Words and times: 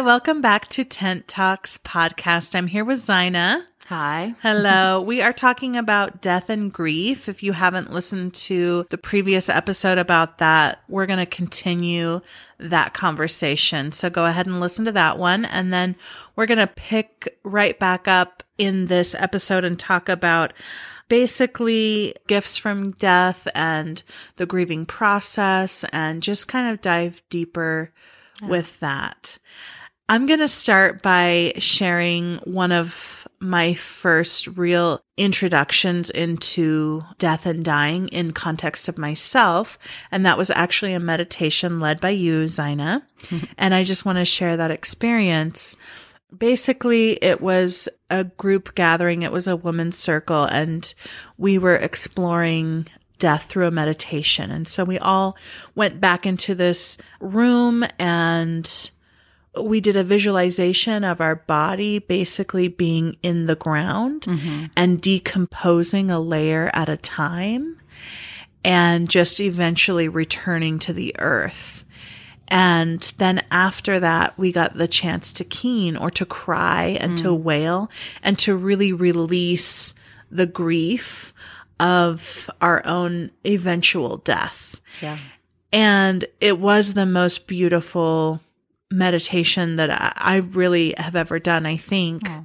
Hi, 0.00 0.06
welcome 0.06 0.40
back 0.40 0.66
to 0.70 0.82
Tent 0.82 1.28
Talks 1.28 1.76
podcast. 1.76 2.54
I'm 2.54 2.68
here 2.68 2.86
with 2.86 3.00
Zina. 3.00 3.66
Hi. 3.88 4.34
Hello. 4.40 4.98
we 5.06 5.20
are 5.20 5.34
talking 5.34 5.76
about 5.76 6.22
death 6.22 6.48
and 6.48 6.72
grief. 6.72 7.28
If 7.28 7.42
you 7.42 7.52
haven't 7.52 7.92
listened 7.92 8.32
to 8.32 8.86
the 8.88 8.96
previous 8.96 9.50
episode 9.50 9.98
about 9.98 10.38
that, 10.38 10.82
we're 10.88 11.04
going 11.04 11.18
to 11.18 11.26
continue 11.26 12.22
that 12.58 12.94
conversation. 12.94 13.92
So 13.92 14.08
go 14.08 14.24
ahead 14.24 14.46
and 14.46 14.58
listen 14.58 14.86
to 14.86 14.92
that 14.92 15.18
one. 15.18 15.44
And 15.44 15.70
then 15.70 15.96
we're 16.34 16.46
going 16.46 16.56
to 16.56 16.66
pick 16.66 17.38
right 17.42 17.78
back 17.78 18.08
up 18.08 18.42
in 18.56 18.86
this 18.86 19.14
episode 19.14 19.66
and 19.66 19.78
talk 19.78 20.08
about 20.08 20.54
basically 21.10 22.14
gifts 22.26 22.56
from 22.56 22.92
death 22.92 23.46
and 23.54 24.02
the 24.36 24.46
grieving 24.46 24.86
process 24.86 25.84
and 25.92 26.22
just 26.22 26.48
kind 26.48 26.72
of 26.72 26.80
dive 26.80 27.22
deeper 27.28 27.92
with 28.40 28.80
that. 28.80 29.36
I'm 30.10 30.26
going 30.26 30.40
to 30.40 30.48
start 30.48 31.02
by 31.02 31.52
sharing 31.58 32.38
one 32.38 32.72
of 32.72 33.28
my 33.38 33.74
first 33.74 34.48
real 34.48 35.00
introductions 35.16 36.10
into 36.10 37.04
death 37.18 37.46
and 37.46 37.64
dying 37.64 38.08
in 38.08 38.32
context 38.32 38.88
of 38.88 38.98
myself. 38.98 39.78
And 40.10 40.26
that 40.26 40.36
was 40.36 40.50
actually 40.50 40.94
a 40.94 41.00
meditation 41.00 41.78
led 41.78 42.00
by 42.00 42.10
you, 42.10 42.48
Zina. 42.48 43.06
and 43.56 43.72
I 43.72 43.84
just 43.84 44.04
want 44.04 44.18
to 44.18 44.24
share 44.24 44.56
that 44.56 44.72
experience. 44.72 45.76
Basically, 46.36 47.12
it 47.22 47.40
was 47.40 47.88
a 48.10 48.24
group 48.24 48.74
gathering. 48.74 49.22
It 49.22 49.30
was 49.30 49.46
a 49.46 49.54
women's 49.54 49.96
circle 49.96 50.42
and 50.42 50.92
we 51.38 51.56
were 51.56 51.76
exploring 51.76 52.84
death 53.20 53.44
through 53.44 53.68
a 53.68 53.70
meditation. 53.70 54.50
And 54.50 54.66
so 54.66 54.82
we 54.82 54.98
all 54.98 55.36
went 55.76 56.00
back 56.00 56.26
into 56.26 56.56
this 56.56 56.98
room 57.20 57.84
and 57.96 58.90
we 59.62 59.80
did 59.80 59.96
a 59.96 60.04
visualization 60.04 61.04
of 61.04 61.20
our 61.20 61.36
body 61.36 61.98
basically 61.98 62.68
being 62.68 63.16
in 63.22 63.44
the 63.44 63.56
ground 63.56 64.22
mm-hmm. 64.22 64.66
and 64.76 65.00
decomposing 65.00 66.10
a 66.10 66.20
layer 66.20 66.70
at 66.74 66.88
a 66.88 66.96
time 66.96 67.80
and 68.64 69.08
just 69.08 69.40
eventually 69.40 70.08
returning 70.08 70.78
to 70.78 70.92
the 70.92 71.14
earth. 71.18 71.84
And 72.48 73.00
then 73.18 73.44
after 73.50 74.00
that, 74.00 74.36
we 74.36 74.50
got 74.50 74.76
the 74.76 74.88
chance 74.88 75.32
to 75.34 75.44
keen 75.44 75.96
or 75.96 76.10
to 76.10 76.26
cry 76.26 76.96
and 77.00 77.12
mm. 77.12 77.22
to 77.22 77.32
wail 77.32 77.90
and 78.22 78.36
to 78.40 78.56
really 78.56 78.92
release 78.92 79.94
the 80.30 80.46
grief 80.46 81.32
of 81.78 82.50
our 82.60 82.84
own 82.84 83.30
eventual 83.46 84.18
death. 84.18 84.80
Yeah. 85.00 85.18
And 85.72 86.24
it 86.40 86.58
was 86.58 86.94
the 86.94 87.06
most 87.06 87.46
beautiful 87.46 88.40
meditation 88.90 89.76
that 89.76 89.90
I, 89.90 90.12
I 90.16 90.36
really 90.38 90.94
have 90.98 91.16
ever 91.16 91.38
done. 91.38 91.66
I 91.66 91.76
think 91.76 92.22
oh. 92.28 92.44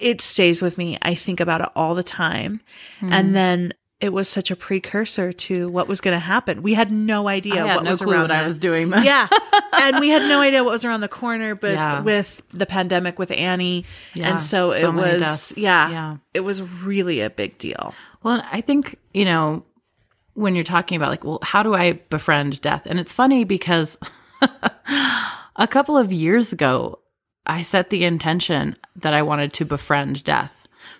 it 0.00 0.20
stays 0.20 0.60
with 0.62 0.76
me. 0.76 0.98
I 1.02 1.14
think 1.14 1.40
about 1.40 1.60
it 1.60 1.68
all 1.76 1.94
the 1.94 2.02
time. 2.02 2.60
Mm. 3.00 3.12
And 3.12 3.34
then 3.36 3.72
it 4.00 4.12
was 4.14 4.28
such 4.28 4.50
a 4.50 4.56
precursor 4.56 5.30
to 5.30 5.68
what 5.68 5.86
was 5.86 6.00
going 6.00 6.14
to 6.14 6.20
happen. 6.20 6.62
We 6.62 6.74
had 6.74 6.90
no 6.90 7.28
idea 7.28 7.66
had 7.66 7.76
what 7.76 7.84
no 7.84 7.90
was 7.90 8.02
around. 8.02 8.22
What 8.22 8.30
I 8.30 8.46
was 8.46 8.58
doing. 8.58 8.88
Then. 8.90 9.04
Yeah, 9.04 9.28
and 9.74 10.00
we 10.00 10.08
had 10.08 10.22
no 10.22 10.40
idea 10.40 10.64
what 10.64 10.70
was 10.70 10.84
around 10.84 11.02
the 11.02 11.08
corner. 11.08 11.54
But 11.54 11.74
yeah. 11.74 12.00
with 12.00 12.42
the 12.48 12.64
pandemic 12.64 13.18
with 13.18 13.30
Annie, 13.30 13.84
yeah, 14.14 14.30
and 14.30 14.42
so, 14.42 14.70
so 14.70 14.90
it 14.90 14.94
was. 14.94 15.56
Yeah, 15.56 15.90
yeah, 15.90 16.16
it 16.32 16.40
was 16.40 16.62
really 16.62 17.20
a 17.20 17.28
big 17.28 17.58
deal. 17.58 17.94
Well, 18.22 18.42
I 18.50 18.62
think, 18.62 18.96
you 19.12 19.24
know, 19.24 19.64
when 20.34 20.54
you're 20.54 20.64
talking 20.64 20.96
about 20.96 21.10
like, 21.10 21.24
well, 21.24 21.38
how 21.42 21.62
do 21.62 21.74
I 21.74 21.92
befriend 21.92 22.60
death? 22.60 22.82
And 22.86 22.98
it's 22.98 23.12
funny 23.12 23.44
because 23.44 23.98
a 25.56 25.68
couple 25.68 25.96
of 25.96 26.12
years 26.12 26.52
ago, 26.52 26.98
I 27.46 27.62
set 27.62 27.90
the 27.90 28.04
intention 28.04 28.76
that 28.96 29.14
I 29.14 29.22
wanted 29.22 29.52
to 29.54 29.64
befriend 29.64 30.24
death 30.24 30.54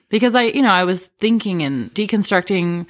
because 0.09 0.35
I, 0.35 0.43
you 0.43 0.63
know, 0.63 0.73
I 0.73 0.85
was 0.85 1.07
thinking 1.21 1.63
and 1.63 1.93
deconstructing 1.95 2.87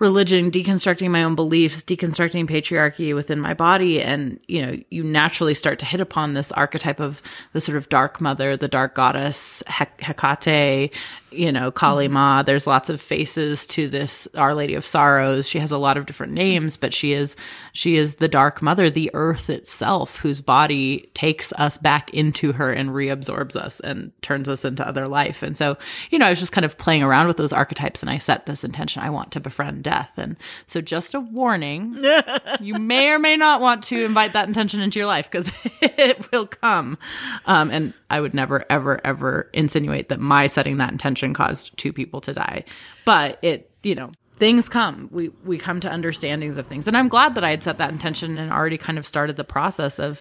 religion, 0.00 0.50
deconstructing 0.50 1.10
my 1.10 1.22
own 1.22 1.34
beliefs, 1.34 1.82
deconstructing 1.82 2.48
patriarchy 2.48 3.14
within 3.14 3.40
my 3.40 3.54
body. 3.54 4.02
And, 4.02 4.40
you 4.48 4.64
know, 4.64 4.76
you 4.90 5.04
naturally 5.04 5.54
start 5.54 5.78
to 5.80 5.86
hit 5.86 6.00
upon 6.00 6.34
this 6.34 6.50
archetype 6.52 7.00
of 7.00 7.22
the 7.52 7.60
sort 7.60 7.76
of 7.76 7.88
dark 7.88 8.20
mother, 8.20 8.56
the 8.56 8.68
dark 8.68 8.94
goddess, 8.94 9.62
Hecate, 9.66 10.92
you 11.34 11.52
know, 11.52 11.70
Kali 11.70 12.08
Ma. 12.08 12.38
Mm-hmm. 12.38 12.46
There's 12.46 12.66
lots 12.66 12.90
of 12.90 13.00
faces 13.00 13.66
to 13.66 13.88
this 13.88 14.28
Our 14.34 14.54
Lady 14.54 14.74
of 14.74 14.86
Sorrows. 14.86 15.48
She 15.48 15.58
has 15.58 15.72
a 15.72 15.78
lot 15.78 15.96
of 15.96 16.06
different 16.06 16.32
names, 16.32 16.76
but 16.76 16.94
she 16.94 17.12
is 17.12 17.36
she 17.72 17.96
is 17.96 18.16
the 18.16 18.28
dark 18.28 18.62
mother, 18.62 18.90
the 18.90 19.10
earth 19.14 19.50
itself, 19.50 20.18
whose 20.18 20.40
body 20.40 21.10
takes 21.14 21.52
us 21.54 21.78
back 21.78 22.12
into 22.14 22.52
her 22.52 22.72
and 22.72 22.90
reabsorbs 22.90 23.56
us 23.56 23.80
and 23.80 24.12
turns 24.22 24.48
us 24.48 24.64
into 24.64 24.86
other 24.86 25.08
life. 25.08 25.42
And 25.42 25.56
so, 25.56 25.76
you 26.10 26.18
know, 26.18 26.26
I 26.26 26.30
was 26.30 26.40
just 26.40 26.52
kind 26.52 26.64
of 26.64 26.78
playing 26.78 27.02
around 27.02 27.26
with 27.26 27.36
those 27.36 27.52
archetypes 27.52 28.02
and 28.02 28.10
I 28.10 28.18
set 28.18 28.46
this 28.46 28.64
intention. 28.64 29.02
I 29.02 29.10
want 29.10 29.32
to 29.32 29.40
befriend 29.40 29.82
death. 29.82 30.10
And 30.16 30.36
so 30.66 30.80
just 30.80 31.14
a 31.14 31.20
warning, 31.20 31.96
you 32.60 32.74
may 32.74 33.08
or 33.08 33.18
may 33.18 33.36
not 33.36 33.60
want 33.60 33.84
to 33.84 34.04
invite 34.04 34.34
that 34.34 34.48
intention 34.48 34.80
into 34.80 34.98
your 34.98 35.06
life 35.06 35.30
because 35.30 35.50
it 35.82 36.30
will 36.30 36.46
come. 36.46 36.98
Um, 37.46 37.70
and 37.70 37.94
I 38.10 38.20
would 38.20 38.34
never, 38.34 38.64
ever, 38.70 39.00
ever 39.04 39.50
insinuate 39.52 40.08
that 40.10 40.20
my 40.20 40.46
setting 40.46 40.76
that 40.76 40.92
intention 40.92 41.23
caused 41.32 41.76
two 41.78 41.92
people 41.92 42.20
to 42.22 42.34
die. 42.34 42.64
But 43.04 43.38
it, 43.42 43.70
you 43.82 43.94
know, 43.94 44.10
things 44.36 44.68
come. 44.68 45.08
We 45.10 45.30
we 45.44 45.58
come 45.58 45.80
to 45.80 45.88
understandings 45.88 46.58
of 46.58 46.66
things. 46.66 46.86
And 46.86 46.96
I'm 46.96 47.08
glad 47.08 47.34
that 47.36 47.44
I 47.44 47.50
had 47.50 47.62
set 47.62 47.78
that 47.78 47.90
intention 47.90 48.36
and 48.36 48.52
already 48.52 48.78
kind 48.78 48.98
of 48.98 49.06
started 49.06 49.36
the 49.36 49.44
process 49.44 49.98
of 49.98 50.20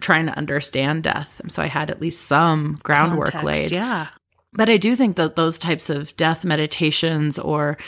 trying 0.00 0.26
to 0.26 0.36
understand 0.36 1.02
death. 1.04 1.40
So 1.48 1.62
I 1.62 1.66
had 1.66 1.90
at 1.90 2.00
least 2.00 2.26
some 2.26 2.80
groundwork 2.82 3.30
Context, 3.30 3.70
laid. 3.70 3.72
Yeah. 3.72 4.08
But 4.52 4.68
I 4.68 4.76
do 4.76 4.94
think 4.94 5.16
that 5.16 5.36
those 5.36 5.58
types 5.58 5.90
of 5.90 6.16
death 6.16 6.44
meditations 6.44 7.38
or 7.38 7.78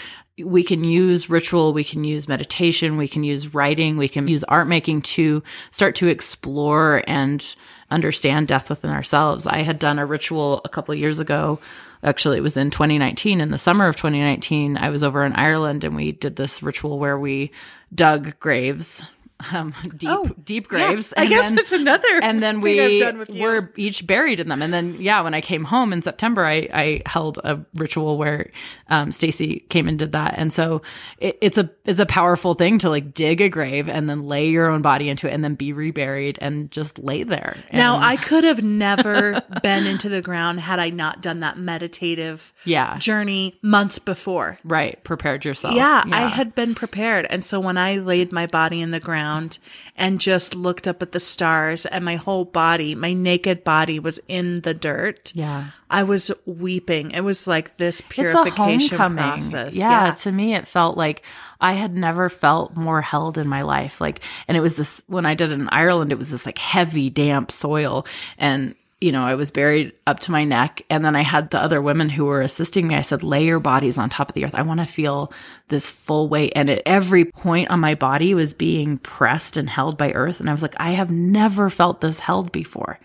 we 0.45 0.63
can 0.63 0.85
use 0.85 1.31
ritual, 1.31 1.73
we 1.73 1.85
can 1.85 2.05
use 2.05 2.29
meditation, 2.29 2.97
we 2.97 3.09
can 3.09 3.25
use 3.25 3.55
writing, 3.55 3.97
we 3.97 4.09
can 4.09 4.29
use 4.29 4.45
art 4.45 4.69
making 4.69 5.03
to 5.03 5.43
start 5.71 5.95
to 5.97 6.09
explore 6.09 7.03
and 7.07 7.55
understand 7.91 8.49
death 8.49 8.69
within 8.69 8.91
ourselves. 8.91 9.47
I 9.47 9.63
had 9.63 9.79
done 9.79 9.99
a 9.99 10.07
ritual 10.07 10.61
a 10.65 10.69
couple 10.69 10.95
years 10.95 11.21
ago. 11.21 11.59
Actually, 12.03 12.39
it 12.39 12.43
was 12.43 12.57
in 12.57 12.71
2019. 12.71 13.41
In 13.41 13.51
the 13.51 13.59
summer 13.59 13.87
of 13.87 13.97
2019, 13.97 14.77
I 14.77 14.91
was 14.91 15.03
over 15.03 15.25
in 15.25 15.33
Ireland 15.33 15.85
and 15.85 15.97
we 15.97 16.13
did 16.13 16.37
this 16.37 16.63
ritual 16.63 16.99
where 16.99 17.19
we 17.19 17.51
dug 17.95 18.39
graves 18.39 19.03
um, 19.53 19.75
deep 19.97 20.11
oh, 20.11 20.29
deep 20.43 20.69
graves. 20.69 21.13
Yeah, 21.17 21.23
I 21.23 21.27
guess 21.27 21.49
then, 21.51 21.59
it's 21.59 21.73
another. 21.73 22.07
And 22.27 22.43
then 22.43 22.61
we 22.61 23.03
were 23.41 23.71
each 23.77 24.07
buried 24.07 24.41
in 24.41 24.49
them. 24.49 24.61
And 24.61 24.73
then 24.73 24.97
yeah, 25.01 25.21
when 25.21 25.33
I 25.33 25.41
came 25.41 25.65
home 25.65 25.93
in 25.93 26.03
September, 26.03 26.45
I, 26.45 26.69
I 26.73 27.03
held 27.07 27.39
a 27.45 27.61
ritual 27.75 28.19
where 28.19 28.51
um, 28.89 29.13
Stacy 29.13 29.61
came 29.69 29.87
and 29.87 29.99
did 29.99 30.13
that. 30.13 30.35
And 30.37 30.53
so 30.53 30.83
it, 31.19 31.39
it's 31.41 31.57
a 31.57 31.71
it's 31.85 32.01
a 32.01 32.07
powerful 32.07 32.55
thing 32.55 32.79
to 32.81 32.91
like 32.91 33.15
dig 33.15 33.41
a 33.41 33.49
grave 33.49 33.89
and 33.89 34.09
then 34.09 34.25
lay 34.25 34.49
your 34.49 34.67
own 34.67 34.83
body 34.83 35.09
into 35.09 35.29
it 35.29 35.33
and 35.33 35.45
then 35.45 35.55
be 35.55 35.73
reburied 35.73 36.39
and 36.41 36.71
just 36.71 36.99
lay 36.99 37.23
there. 37.23 37.57
And 37.71 37.79
now 37.79 37.99
I 37.99 38.17
could 38.17 38.45
have 38.45 38.63
never 38.63 39.41
been 39.63 39.87
into 39.87 40.09
the 40.09 40.23
ground 40.23 40.61
had 40.61 40.79
I 40.79 40.91
not 40.91 41.21
done 41.21 41.41
that 41.41 41.59
meditative 41.59 42.53
yeah 42.65 42.99
journey 42.99 43.55
months 43.63 43.99
before. 43.99 44.59
Right, 44.65 45.03
prepared 45.05 45.45
yourself. 45.45 45.75
Yeah, 45.75 46.03
yeah, 46.07 46.17
I 46.17 46.29
had 46.29 46.55
been 46.55 46.75
prepared, 46.75 47.27
and 47.31 47.45
so 47.45 47.61
when 47.61 47.79
I 47.79 47.97
laid 47.97 48.33
my 48.33 48.47
body 48.47 48.81
in 48.81 48.91
the 48.91 49.01
ground 49.01 49.26
ground 49.27 49.59
and 49.97 50.21
just 50.21 50.55
looked 50.55 50.87
up 50.87 51.03
at 51.03 51.13
the 51.13 51.21
stars 51.21 51.87
and 51.87 52.05
my 52.05 52.17
whole 52.17 52.45
body, 52.45 52.95
my 52.95 53.13
naked 53.13 53.65
body 53.65 53.99
was 53.99 54.21
in 54.29 54.61
the 54.61 54.75
dirt. 54.75 55.33
Yeah. 55.35 55.69
I 55.91 56.03
was 56.03 56.31
weeping. 56.45 57.13
It 57.13 57.23
was 57.23 57.47
like 57.47 57.77
this 57.77 58.01
purification 58.03 58.97
process. 58.97 59.77
Yeah, 59.77 60.07
yeah. 60.07 60.15
To 60.15 60.33
me, 60.33 60.55
it 60.55 60.67
felt 60.67 60.97
like 60.97 61.23
I 61.61 61.75
had 61.75 61.95
never 61.95 62.29
felt 62.29 62.77
more 62.77 63.01
held 63.01 63.39
in 63.39 63.49
my 63.49 63.63
life. 63.63 64.01
Like, 64.01 64.21
and 64.49 64.57
it 64.57 64.61
was 64.61 64.77
this, 64.77 65.01
when 65.07 65.27
I 65.27 65.35
did 65.35 65.51
it 65.51 65.55
in 65.55 65.69
Ireland, 65.69 66.13
it 66.13 66.19
was 66.19 66.31
this 66.31 66.47
like 66.47 66.59
heavy, 66.59 67.09
damp 67.11 67.51
soil. 67.51 68.07
And 68.37 68.75
you 69.01 69.13
know, 69.13 69.25
I 69.25 69.35
was 69.35 69.51
buried 69.51 69.93
up 70.07 70.21
to 70.21 70.31
my 70.31 70.45
neck. 70.45 70.83
And 70.89 71.05
then 71.05 71.15
I 71.15 71.23
had 71.23 71.51
the 71.51 71.61
other 71.61 71.83
women 71.83 72.09
who 72.09 72.25
were 72.25 72.41
assisting 72.41 72.89
me. 72.89 72.95
I 72.95 73.03
said, 73.03 73.23
lay 73.23 73.45
your 73.45 73.61
bodies 73.61 73.99
on 73.99 74.09
top 74.09 74.31
of 74.31 74.35
the 74.35 74.45
earth. 74.45 74.55
I 74.55 74.63
want 74.63 74.81
to 74.81 74.87
feel 74.87 75.33
this 75.69 75.91
full 75.91 76.29
weight. 76.29 76.53
And 76.57 76.71
at 76.71 76.83
every 76.87 77.27
point 77.27 77.71
on 77.71 77.81
my 77.81 77.95
body 77.95 78.33
was 78.33 78.55
being 78.55 78.97
pressed 78.99 79.57
and 79.57 79.69
held 79.69 79.99
by 79.99 80.13
earth. 80.13 80.41
And 80.41 80.49
I 80.49 80.53
was 80.53 80.63
like, 80.63 80.77
I 80.79 80.91
have 80.91 81.11
never 81.11 81.69
felt 81.69 82.01
this 82.01 82.21
held 82.21 82.53
before. 82.53 82.99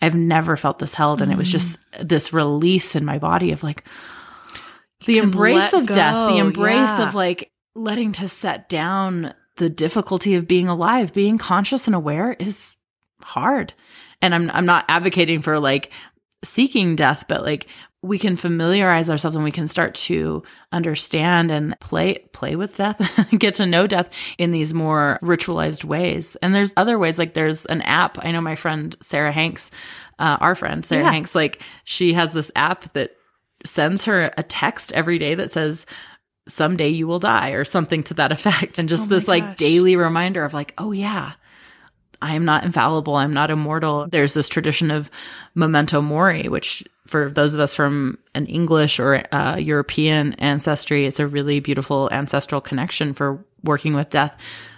I've 0.00 0.14
never 0.14 0.56
felt 0.56 0.78
this 0.78 0.94
held. 0.94 1.20
And 1.20 1.30
mm. 1.30 1.34
it 1.34 1.38
was 1.38 1.52
just 1.52 1.78
mm. 1.92 2.08
this 2.08 2.32
release 2.32 2.96
in 2.96 3.04
my 3.04 3.18
body 3.18 3.52
of 3.52 3.62
like 3.62 3.84
the 5.04 5.18
embrace 5.18 5.74
of 5.74 5.84
go. 5.86 5.94
death, 5.94 6.30
the 6.30 6.38
embrace 6.38 6.98
yeah. 6.98 7.08
of 7.08 7.14
like 7.14 7.50
letting 7.74 8.12
to 8.12 8.28
set 8.28 8.70
down 8.70 9.34
the 9.56 9.68
difficulty 9.68 10.36
of 10.36 10.48
being 10.48 10.68
alive, 10.68 11.12
being 11.12 11.36
conscious 11.36 11.86
and 11.86 11.94
aware 11.94 12.32
is 12.32 12.76
hard 13.20 13.74
and 14.24 14.34
I'm 14.34 14.50
I'm 14.50 14.66
not 14.66 14.84
advocating 14.88 15.42
for 15.42 15.60
like 15.60 15.90
seeking 16.44 16.96
death, 16.96 17.24
but 17.28 17.42
like 17.42 17.66
we 18.02 18.18
can 18.18 18.36
familiarize 18.36 19.08
ourselves 19.08 19.34
and 19.34 19.44
we 19.44 19.50
can 19.50 19.66
start 19.66 19.94
to 19.94 20.42
understand 20.72 21.50
and 21.50 21.78
play 21.80 22.18
play 22.32 22.54
with 22.54 22.76
death 22.76 23.00
get 23.38 23.54
to 23.54 23.64
know 23.66 23.86
death 23.86 24.10
in 24.36 24.50
these 24.50 24.74
more 24.74 25.18
ritualized 25.22 25.84
ways. 25.84 26.36
And 26.42 26.54
there's 26.54 26.72
other 26.76 26.98
ways 26.98 27.18
like 27.18 27.32
there's 27.34 27.64
an 27.66 27.80
app. 27.82 28.18
I 28.24 28.30
know 28.32 28.40
my 28.42 28.56
friend 28.56 28.94
sarah 29.00 29.32
hanks 29.32 29.70
uh, 30.18 30.36
our 30.40 30.54
friend 30.54 30.84
sarah 30.84 31.04
Yeah. 31.04 31.10
hanks 31.12 31.34
like 31.34 31.62
she 31.84 32.12
has 32.12 32.32
this 32.34 32.50
app 32.54 32.92
that 32.92 33.12
sends 33.64 34.04
her 34.04 34.30
a 34.36 34.42
text 34.42 34.92
every 34.92 35.18
day 35.18 35.34
that 35.34 35.50
says 35.50 35.86
someday 36.46 36.88
you 36.88 37.06
will 37.06 37.18
die 37.20 37.50
or 37.52 37.64
something 37.64 38.02
to 38.04 38.14
that 38.14 38.32
effect. 38.32 38.78
And 38.78 38.86
just 38.86 39.04
Oh 39.04 39.06
this 39.06 39.26
like 39.28 39.56
daily 39.56 39.96
reminder 39.96 40.44
of 40.44 40.52
like 40.52 40.74
oh 40.76 40.92
yeah 40.92 41.32
I 42.22 42.34
am 42.34 42.44
not 42.44 42.64
infallible. 42.64 43.16
I'm 43.16 43.32
not 43.32 43.50
immortal. 43.50 44.06
There's 44.08 44.34
this 44.34 44.48
tradition 44.48 44.90
of 44.90 45.10
memento 45.54 46.00
mori, 46.00 46.48
which 46.48 46.84
for 47.06 47.30
those 47.30 47.54
of 47.54 47.60
us 47.60 47.74
from 47.74 48.18
an 48.34 48.46
English 48.46 48.98
or 48.98 49.22
uh, 49.34 49.56
European 49.56 50.32
ancestry, 50.34 51.06
it's 51.06 51.20
a 51.20 51.26
really 51.26 51.60
beautiful 51.60 52.08
ancestral 52.10 52.60
connection 52.60 53.12
for 53.12 53.44
working 53.64 53.94
with 53.94 54.10
death. 54.10 54.36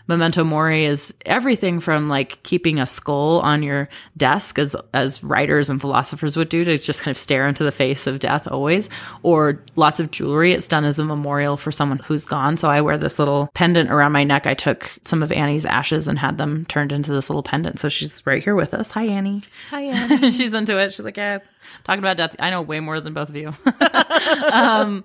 Memento 0.09 0.44
mori 0.44 0.85
is 0.85 1.12
everything 1.25 1.81
from 1.81 2.09
like 2.09 2.41
keeping 2.44 2.79
a 2.79 2.87
skull 2.87 3.41
on 3.41 3.65
your 3.65 3.88
desk 4.17 4.56
as 4.56 4.77
as 4.94 5.21
writers 5.25 5.69
and 5.69 5.81
philosophers 5.81 6.37
would 6.37 6.49
do 6.49 6.62
to 6.62 6.79
just 6.79 7.00
kind 7.00 7.12
of 7.12 7.19
stare 7.19 7.49
into 7.49 7.65
the 7.65 7.73
face 7.73 8.06
of 8.06 8.21
death 8.21 8.47
always 8.47 8.88
or 9.25 9.61
lots 9.75 9.99
of 9.99 10.12
jewelry. 10.12 10.53
It's 10.53 10.69
done 10.69 10.85
as 10.85 11.00
a 11.00 11.05
memorial 11.05 11.56
for 11.56 11.73
someone 11.73 11.99
who's 11.99 12.25
gone. 12.25 12.56
So 12.56 12.71
I 12.71 12.83
wear 12.83 12.97
this 12.97 13.19
little 13.19 13.50
pendant 13.55 13.91
around 13.91 14.12
my 14.12 14.23
neck. 14.23 14.47
I 14.47 14.55
took 14.55 14.97
some 15.05 15.25
of 15.25 15.33
Annie's 15.33 15.65
ashes 15.65 16.06
and 16.06 16.21
had 16.21 16.38
them 16.38 16.67
turned 16.67 16.93
into 16.93 17.11
this 17.11 17.29
little 17.29 17.43
pendant. 17.43 17.81
So 17.81 17.88
she's 17.88 18.25
right 18.25 18.44
here 18.44 18.55
with 18.55 18.75
us. 18.75 18.93
Hi 18.93 19.06
Annie. 19.06 19.43
Hi, 19.71 19.81
Annie. 19.87 20.31
she's 20.31 20.55
into 20.55 20.79
it. 20.79 20.94
She's 20.94 21.05
like 21.05 21.17
yeah 21.17 21.41
talking 21.83 21.99
about 21.99 22.17
death. 22.17 22.37
I 22.38 22.50
know 22.50 22.62
way 22.62 22.79
more 22.79 23.00
than 23.00 23.12
both 23.12 23.29
of 23.31 23.35
you. 23.35 23.53
Um 24.53 25.05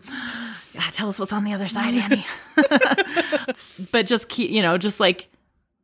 yeah, 0.73 0.89
tell 0.91 1.09
us 1.09 1.19
what's 1.19 1.33
on 1.33 1.43
the 1.43 1.53
other 1.53 1.67
side 1.67 1.95
Annie 1.95 2.25
but 3.91 4.07
just 4.07 4.29
keep 4.29 4.49
you 4.51 4.61
know 4.61 4.77
just 4.77 4.99
like 4.99 5.27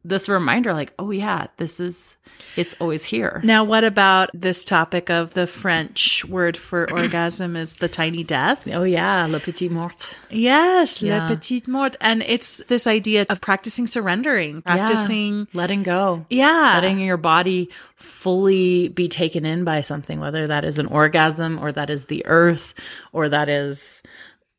this 0.05 0.29
reminder 0.29 0.73
like 0.73 0.93
oh 0.99 1.11
yeah 1.11 1.47
this 1.57 1.79
is 1.79 2.15
it's 2.55 2.75
always 2.79 3.03
here 3.03 3.41
Now, 3.43 3.63
what 3.63 3.83
about 3.83 4.29
this 4.31 4.63
topic 4.63 5.09
of 5.09 5.33
the 5.33 5.47
French 5.47 6.23
word 6.25 6.55
for 6.55 6.89
orgasm 6.93 7.55
is 7.55 7.77
the 7.77 7.89
tiny 7.89 8.23
death? 8.23 8.67
oh 8.71 8.83
yeah 8.83 9.25
le 9.25 9.39
petit 9.39 9.69
mort 9.69 10.15
Yes, 10.29 11.01
Yeah. 11.01 11.27
le 11.27 11.35
petit 11.35 11.63
mort. 11.67 11.95
And 11.99 12.21
it's 12.21 12.57
this 12.65 12.85
idea 12.85 13.25
of 13.27 13.41
practicing 13.41 13.87
surrendering, 13.87 14.61
practicing. 14.61 15.39
yeah. 15.39 15.45
letting 15.53 15.81
go 15.81 16.25
Yeah. 16.29 16.73
letting 16.75 16.99
your 16.99 17.17
body 17.17 17.69
fully 17.95 18.89
be 18.89 19.09
taken 19.09 19.43
in 19.43 19.63
by 19.63 19.81
something 19.81 20.19
whether 20.19 20.45
that 20.47 20.63
is 20.63 20.77
an 20.77 20.85
orgasm 20.85 21.57
or 21.59 21.71
that 21.71 21.89
is 21.89 22.05
the 22.05 22.23
earth 22.27 22.75
or 23.13 23.29
that 23.29 23.49
is 23.49 24.03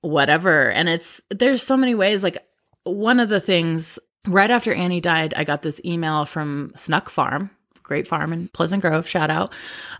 whatever 0.00 0.69
and 0.70 0.88
it's 0.88 1.20
there's 1.31 1.62
so 1.62 1.76
many 1.76 1.94
ways 1.94 2.23
like 2.23 2.38
one 2.94 3.20
of 3.20 3.29
the 3.29 3.40
things 3.40 3.99
right 4.26 4.50
after 4.50 4.73
Annie 4.73 5.00
died 5.00 5.35
I 5.37 5.44
got 5.44 5.62
this 5.62 5.81
email 5.85 6.25
from 6.25 6.73
Snuck 6.76 7.11
Farm 7.11 7.50
great 7.82 8.06
farm 8.06 8.35
in 8.35 8.49
Pleasant 8.49 8.82
Grove 8.82 9.08
shout 9.08 9.31
out 9.31 9.52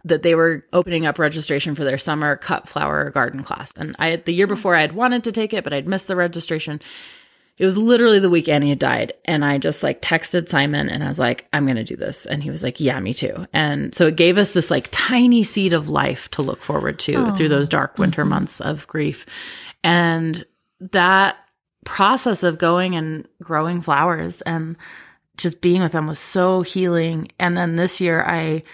that 0.05 0.23
they 0.23 0.35
were 0.35 0.67
opening 0.73 1.07
up 1.07 1.19
registration 1.19 1.75
for 1.75 1.85
their 1.85 1.97
summer 1.97 2.37
cut 2.37 2.69
flower 2.69 3.11
garden 3.11 3.43
class 3.43 3.73
and 3.77 3.97
I 3.99 4.17
the 4.17 4.35
year 4.35 4.47
before 4.47 4.75
I 4.75 4.83
had 4.83 4.95
wanted 4.95 5.25
to 5.25 5.33
take 5.33 5.55
it 5.55 5.65
but 5.65 5.73
I'd 5.73 5.89
missed 5.89 6.07
the 6.07 6.17
registration 6.17 6.81
it 7.59 7.65
was 7.65 7.77
literally 7.77 8.21
the 8.21 8.31
week 8.31 8.49
Annie 8.49 8.71
had 8.71 8.79
died. 8.79 9.13
And 9.25 9.45
I 9.45 9.59
just 9.59 9.83
like 9.83 10.01
texted 10.01 10.49
Simon 10.49 10.89
and 10.89 11.03
I 11.03 11.09
was 11.09 11.19
like, 11.19 11.47
I'm 11.53 11.65
going 11.65 11.77
to 11.77 11.85
do 11.85 11.97
this. 11.97 12.25
And 12.25 12.43
he 12.43 12.51
was 12.51 12.63
like, 12.63 12.79
yeah, 12.79 12.99
me 13.01 13.13
too. 13.13 13.47
And 13.53 13.95
so 13.95 14.07
it 14.07 14.17
gave 14.17 14.39
us 14.39 14.53
this 14.53 14.71
like 14.71 14.89
tiny 14.93 15.43
seed 15.43 15.73
of 15.73 15.89
life 15.89 16.31
to 16.31 16.43
look 16.43 16.63
forward 16.63 16.99
to 17.01 17.33
through 17.33 17.49
those 17.49 17.69
dark 17.69 17.99
winter 17.99 18.23
mm-hmm. 18.23 18.31
months 18.31 18.61
of 18.61 18.87
grief. 18.87 19.27
And 19.83 20.47
that 20.93 21.37
process 21.85 22.43
of 22.43 22.59
going 22.59 22.95
and 22.95 23.27
growing 23.43 23.81
flowers 23.81 24.43
and 24.43 24.77
just 25.37 25.61
being 25.61 25.83
with 25.83 25.93
them 25.93 26.07
was 26.07 26.19
so 26.19 26.63
healing. 26.63 27.31
And 27.39 27.57
then 27.57 27.77
this 27.77 28.01
year 28.01 28.23
I 28.25 28.65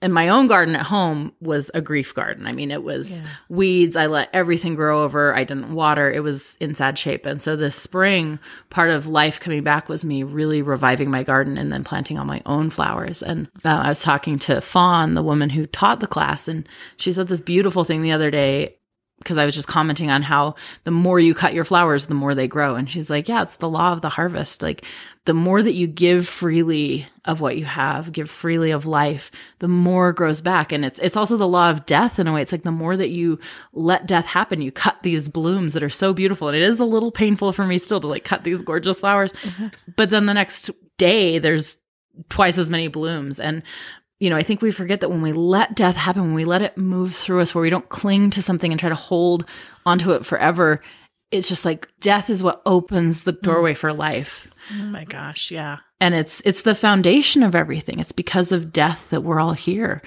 in 0.00 0.12
my 0.12 0.28
own 0.28 0.46
garden 0.46 0.76
at 0.76 0.86
home 0.86 1.32
was 1.40 1.72
a 1.74 1.80
grief 1.80 2.14
garden. 2.14 2.46
I 2.46 2.52
mean, 2.52 2.70
it 2.70 2.84
was 2.84 3.20
weeds. 3.48 3.96
I 3.96 4.06
let 4.06 4.28
everything 4.32 4.76
grow 4.76 5.02
over. 5.02 5.34
I 5.34 5.42
didn't 5.42 5.74
water. 5.74 6.10
It 6.10 6.22
was 6.22 6.56
in 6.60 6.76
sad 6.76 6.96
shape. 6.96 7.26
And 7.26 7.42
so 7.42 7.56
this 7.56 7.74
spring, 7.74 8.38
part 8.70 8.90
of 8.90 9.08
life 9.08 9.40
coming 9.40 9.64
back 9.64 9.88
was 9.88 10.04
me 10.04 10.22
really 10.22 10.62
reviving 10.62 11.10
my 11.10 11.24
garden 11.24 11.58
and 11.58 11.72
then 11.72 11.82
planting 11.82 12.16
all 12.16 12.24
my 12.24 12.42
own 12.46 12.70
flowers. 12.70 13.24
And 13.24 13.48
uh, 13.64 13.70
I 13.70 13.88
was 13.88 14.00
talking 14.00 14.38
to 14.40 14.60
Fawn, 14.60 15.14
the 15.14 15.22
woman 15.22 15.50
who 15.50 15.66
taught 15.66 15.98
the 15.98 16.06
class, 16.06 16.46
and 16.46 16.68
she 16.96 17.12
said 17.12 17.26
this 17.26 17.40
beautiful 17.40 17.82
thing 17.82 18.02
the 18.02 18.12
other 18.12 18.30
day 18.30 18.77
because 19.18 19.38
I 19.38 19.44
was 19.44 19.54
just 19.54 19.68
commenting 19.68 20.10
on 20.10 20.22
how 20.22 20.54
the 20.84 20.90
more 20.90 21.18
you 21.18 21.34
cut 21.34 21.54
your 21.54 21.64
flowers, 21.64 22.06
the 22.06 22.14
more 22.14 22.34
they 22.34 22.48
grow. 22.48 22.76
And 22.76 22.88
she's 22.88 23.10
like, 23.10 23.28
yeah, 23.28 23.42
it's 23.42 23.56
the 23.56 23.68
law 23.68 23.92
of 23.92 24.00
the 24.00 24.08
harvest. 24.08 24.62
Like 24.62 24.84
the 25.24 25.34
more 25.34 25.62
that 25.62 25.74
you 25.74 25.86
give 25.86 26.26
freely 26.26 27.06
of 27.24 27.40
what 27.40 27.58
you 27.58 27.64
have, 27.64 28.12
give 28.12 28.30
freely 28.30 28.70
of 28.70 28.86
life, 28.86 29.30
the 29.58 29.68
more 29.68 30.12
grows 30.12 30.40
back. 30.40 30.72
And 30.72 30.84
it's, 30.84 31.00
it's 31.00 31.16
also 31.16 31.36
the 31.36 31.48
law 31.48 31.70
of 31.70 31.84
death 31.84 32.18
in 32.18 32.26
a 32.28 32.32
way. 32.32 32.42
It's 32.42 32.52
like 32.52 32.62
the 32.62 32.70
more 32.70 32.96
that 32.96 33.10
you 33.10 33.38
let 33.72 34.06
death 34.06 34.26
happen, 34.26 34.62
you 34.62 34.72
cut 34.72 35.02
these 35.02 35.28
blooms 35.28 35.74
that 35.74 35.82
are 35.82 35.90
so 35.90 36.12
beautiful. 36.12 36.48
And 36.48 36.56
it 36.56 36.62
is 36.62 36.80
a 36.80 36.84
little 36.84 37.10
painful 37.10 37.52
for 37.52 37.66
me 37.66 37.78
still 37.78 38.00
to 38.00 38.06
like 38.06 38.24
cut 38.24 38.44
these 38.44 38.62
gorgeous 38.62 39.00
flowers. 39.00 39.32
Mm-hmm. 39.42 39.66
But 39.96 40.10
then 40.10 40.26
the 40.26 40.34
next 40.34 40.70
day, 40.96 41.38
there's 41.38 41.76
twice 42.28 42.58
as 42.58 42.70
many 42.70 42.88
blooms. 42.88 43.38
And 43.40 43.62
you 44.18 44.30
know, 44.30 44.36
I 44.36 44.42
think 44.42 44.62
we 44.62 44.70
forget 44.70 45.00
that 45.00 45.10
when 45.10 45.22
we 45.22 45.32
let 45.32 45.76
death 45.76 45.96
happen, 45.96 46.22
when 46.22 46.34
we 46.34 46.44
let 46.44 46.62
it 46.62 46.76
move 46.76 47.14
through 47.14 47.40
us, 47.40 47.54
where 47.54 47.62
we 47.62 47.70
don't 47.70 47.88
cling 47.88 48.30
to 48.30 48.42
something 48.42 48.72
and 48.72 48.80
try 48.80 48.88
to 48.88 48.94
hold 48.94 49.44
onto 49.86 50.10
it 50.10 50.26
forever, 50.26 50.82
it's 51.30 51.48
just 51.48 51.64
like 51.64 51.88
death 52.00 52.30
is 52.30 52.42
what 52.42 52.62
opens 52.66 53.22
the 53.22 53.32
mm. 53.32 53.40
doorway 53.42 53.74
for 53.74 53.92
life. 53.92 54.48
Oh 54.72 54.84
my 54.84 55.04
gosh. 55.04 55.50
Yeah. 55.50 55.78
And 56.00 56.14
it's 56.14 56.42
it's 56.44 56.62
the 56.62 56.74
foundation 56.74 57.42
of 57.42 57.54
everything. 57.54 58.00
It's 58.00 58.12
because 58.12 58.52
of 58.52 58.72
death 58.72 59.08
that 59.10 59.22
we're 59.22 59.40
all 59.40 59.52
here. 59.52 60.02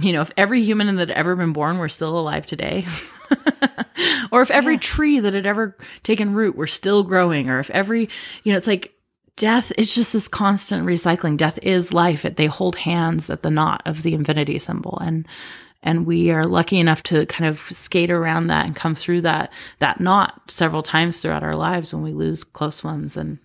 You 0.00 0.12
know, 0.12 0.22
if 0.22 0.32
every 0.36 0.62
human 0.62 0.94
that 0.96 1.08
had 1.08 1.16
ever 1.16 1.36
been 1.36 1.52
born 1.52 1.78
were 1.78 1.88
still 1.88 2.18
alive 2.18 2.46
today, 2.46 2.86
or 4.32 4.40
if 4.40 4.50
every 4.50 4.78
tree 4.78 5.20
that 5.20 5.34
had 5.34 5.46
ever 5.46 5.76
taken 6.02 6.32
root 6.32 6.56
were 6.56 6.66
still 6.66 7.02
growing, 7.02 7.50
or 7.50 7.58
if 7.58 7.70
every, 7.70 8.08
you 8.42 8.52
know, 8.52 8.56
it's 8.56 8.66
like 8.66 8.94
death 9.36 9.72
is 9.78 9.94
just 9.94 10.12
this 10.12 10.28
constant 10.28 10.86
recycling. 10.86 11.36
Death 11.36 11.58
is 11.62 11.92
life. 11.92 12.24
It, 12.24 12.36
they 12.36 12.46
hold 12.46 12.76
hands 12.76 13.30
at 13.30 13.42
the 13.42 13.50
knot 13.50 13.82
of 13.86 14.02
the 14.02 14.14
infinity 14.14 14.58
symbol. 14.58 14.98
And, 15.00 15.26
and 15.82 16.06
we 16.06 16.30
are 16.30 16.44
lucky 16.44 16.78
enough 16.78 17.02
to 17.04 17.26
kind 17.26 17.48
of 17.48 17.60
skate 17.70 18.10
around 18.10 18.48
that 18.48 18.66
and 18.66 18.76
come 18.76 18.94
through 18.94 19.22
that, 19.22 19.52
that 19.78 20.00
knot 20.00 20.50
several 20.50 20.82
times 20.82 21.20
throughout 21.20 21.42
our 21.42 21.56
lives 21.56 21.92
when 21.92 22.02
we 22.02 22.12
lose 22.12 22.44
close 22.44 22.84
ones. 22.84 23.16
And, 23.16 23.38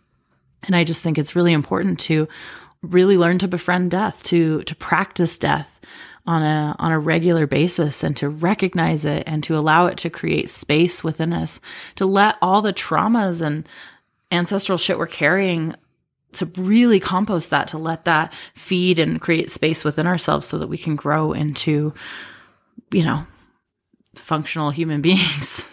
and 0.63 0.75
I 0.75 0.83
just 0.83 1.01
think 1.01 1.17
it's 1.17 1.35
really 1.35 1.53
important 1.53 1.99
to 2.01 2.27
really 2.81 3.17
learn 3.17 3.39
to 3.39 3.47
befriend 3.47 3.91
death, 3.91 4.21
to, 4.23 4.63
to 4.63 4.75
practice 4.75 5.39
death 5.39 5.79
on 6.27 6.43
a 6.43 6.75
on 6.77 6.91
a 6.91 6.99
regular 6.99 7.47
basis 7.47 8.03
and 8.03 8.15
to 8.17 8.27
recognize 8.27 9.05
it 9.05 9.23
and 9.25 9.43
to 9.45 9.57
allow 9.57 9.85
it 9.85 9.97
to 9.97 10.09
create 10.09 10.49
space 10.49 11.01
within 11.01 11.31
us 11.31 11.61
to 11.95 12.05
let 12.05 12.35
all 12.41 12.61
the 12.61 12.73
traumas 12.73 13.41
and 13.41 13.67
ancestral 14.31 14.77
shit 14.77 14.97
we're 14.97 15.07
carrying 15.07 15.73
to 16.33 16.45
really 16.57 16.99
compost 16.99 17.49
that 17.51 17.69
to 17.69 17.77
let 17.77 18.05
that 18.05 18.33
feed 18.53 18.99
and 18.99 19.21
create 19.21 19.49
space 19.49 19.83
within 19.85 20.05
ourselves 20.07 20.45
so 20.45 20.57
that 20.57 20.67
we 20.67 20.77
can 20.77 20.95
grow 20.95 21.31
into 21.33 21.93
you 22.91 23.03
know 23.03 23.25
functional 24.15 24.71
human 24.71 25.01
beings 25.07 25.65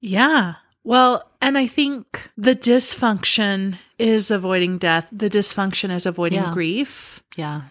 Yeah. 0.00 0.54
Well, 0.84 1.28
and 1.40 1.58
I 1.58 1.66
think 1.66 2.30
the 2.36 2.54
dysfunction 2.54 3.76
is 3.98 4.30
avoiding 4.30 4.78
death. 4.78 5.08
The 5.10 5.28
dysfunction 5.30 5.92
is 5.92 6.06
avoiding 6.06 6.40
Yeah. 6.42 6.52
grief. 6.52 7.24
yeah 7.36 7.62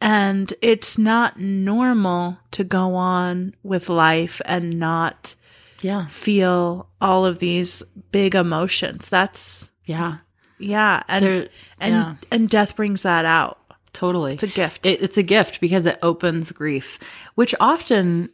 And 0.00 0.54
it's 0.62 0.96
not 0.96 1.38
normal 1.38 2.38
to 2.52 2.64
go 2.64 2.94
on 2.94 3.54
with 3.62 3.88
life 3.90 4.40
and 4.46 4.78
not 4.78 5.34
yeah 5.82 6.06
feel 6.06 6.88
all 7.00 7.24
of 7.24 7.38
these 7.38 7.82
big 8.10 8.34
emotions. 8.34 9.08
That's 9.08 9.70
yeah 9.84 10.18
yeah, 10.58 11.02
and 11.08 11.50
and 11.78 11.94
yeah. 11.94 12.14
and 12.30 12.48
death 12.48 12.76
brings 12.76 13.02
that 13.02 13.24
out. 13.24 13.58
totally 13.92 14.34
It's 14.34 14.42
a 14.42 14.48
gift. 14.48 14.86
It, 14.86 15.02
it's 15.02 15.16
a 15.16 15.22
gift 15.22 15.60
because 15.60 15.86
it 15.86 15.98
opens 16.02 16.52
grief, 16.52 16.98
which 17.34 17.54
often, 17.60 18.30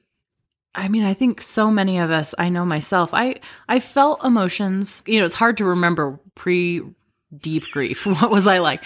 I 0.74 0.88
mean, 0.88 1.04
I 1.04 1.14
think 1.14 1.40
so 1.40 1.70
many 1.70 1.98
of 1.98 2.10
us, 2.10 2.34
I 2.38 2.48
know 2.48 2.64
myself, 2.64 3.12
I, 3.12 3.40
I 3.68 3.80
felt 3.80 4.24
emotions, 4.24 5.02
you 5.06 5.18
know, 5.18 5.24
it's 5.24 5.34
hard 5.34 5.56
to 5.58 5.64
remember 5.64 6.20
pre 6.34 6.82
deep 7.36 7.64
grief. 7.70 8.06
What 8.20 8.30
was 8.30 8.46
I 8.46 8.58
like? 8.58 8.82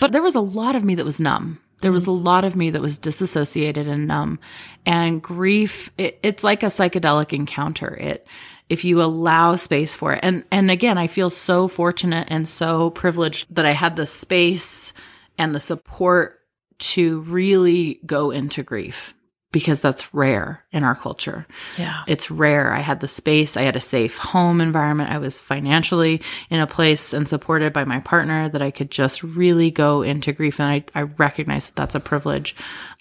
But 0.00 0.12
there 0.12 0.22
was 0.22 0.34
a 0.34 0.40
lot 0.40 0.76
of 0.76 0.84
me 0.84 0.94
that 0.94 1.04
was 1.04 1.20
numb. 1.20 1.60
There 1.80 1.92
was 1.92 2.06
a 2.06 2.12
lot 2.12 2.44
of 2.44 2.56
me 2.56 2.70
that 2.70 2.82
was 2.82 2.98
disassociated 2.98 3.86
and 3.86 4.08
numb. 4.08 4.38
And 4.84 5.22
grief, 5.22 5.90
it, 5.96 6.18
it's 6.22 6.42
like 6.42 6.62
a 6.62 6.66
psychedelic 6.66 7.32
encounter. 7.32 7.94
It, 7.94 8.26
if 8.68 8.84
you 8.84 9.02
allow 9.02 9.56
space 9.56 9.94
for 9.94 10.12
it. 10.14 10.20
And, 10.22 10.44
and 10.50 10.70
again, 10.70 10.98
I 10.98 11.06
feel 11.06 11.30
so 11.30 11.68
fortunate 11.68 12.28
and 12.30 12.48
so 12.48 12.90
privileged 12.90 13.54
that 13.54 13.64
I 13.64 13.72
had 13.72 13.96
the 13.96 14.06
space 14.06 14.92
and 15.38 15.54
the 15.54 15.60
support 15.60 16.40
to 16.78 17.20
really 17.20 18.00
go 18.06 18.30
into 18.30 18.62
grief. 18.62 19.14
Because 19.50 19.80
that's 19.80 20.12
rare 20.12 20.64
in 20.72 20.84
our 20.84 20.94
culture. 20.94 21.46
Yeah. 21.78 22.02
It's 22.06 22.30
rare. 22.30 22.72
I 22.72 22.80
had 22.80 23.00
the 23.00 23.08
space. 23.08 23.56
I 23.56 23.62
had 23.62 23.76
a 23.76 23.80
safe 23.80 24.18
home 24.18 24.60
environment. 24.60 25.10
I 25.10 25.18
was 25.18 25.40
financially 25.40 26.20
in 26.50 26.60
a 26.60 26.66
place 26.66 27.14
and 27.14 27.26
supported 27.26 27.72
by 27.72 27.84
my 27.84 28.00
partner 28.00 28.48
that 28.50 28.60
I 28.60 28.70
could 28.70 28.90
just 28.90 29.22
really 29.22 29.70
go 29.70 30.02
into 30.02 30.32
grief. 30.32 30.60
And 30.60 30.68
I, 30.68 30.84
I 30.94 31.02
recognize 31.02 31.66
that 31.66 31.76
that's 31.76 31.94
a 31.94 32.00
privilege. 32.00 32.54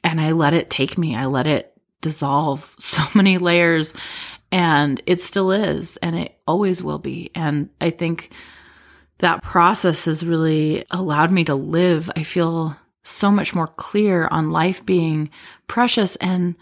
And 0.04 0.22
I 0.22 0.32
let 0.32 0.54
it 0.54 0.70
take 0.70 0.98
me. 0.98 1.16
I 1.16 1.26
let 1.26 1.48
it 1.48 1.74
dissolve 2.02 2.74
so 2.80 3.02
many 3.14 3.38
layers. 3.38 3.94
And 4.50 5.02
it 5.06 5.22
still 5.22 5.52
is. 5.52 5.98
And 5.98 6.16
it 6.18 6.38
always 6.48 6.82
will 6.82 7.00
be. 7.00 7.30
And 7.36 7.70
I 7.82 7.90
think 7.90 8.32
that 9.18 9.44
process 9.44 10.06
has 10.06 10.26
really 10.26 10.86
allowed 10.92 11.32
me 11.32 11.44
to 11.46 11.56
live. 11.56 12.10
I 12.16 12.24
feel 12.24 12.78
so 13.08 13.32
much 13.32 13.56
more 13.56 13.68
clear 13.68 14.28
on 14.30 14.52
life 14.52 14.86
being 14.86 15.30
precious 15.68 16.16
and 16.18 16.56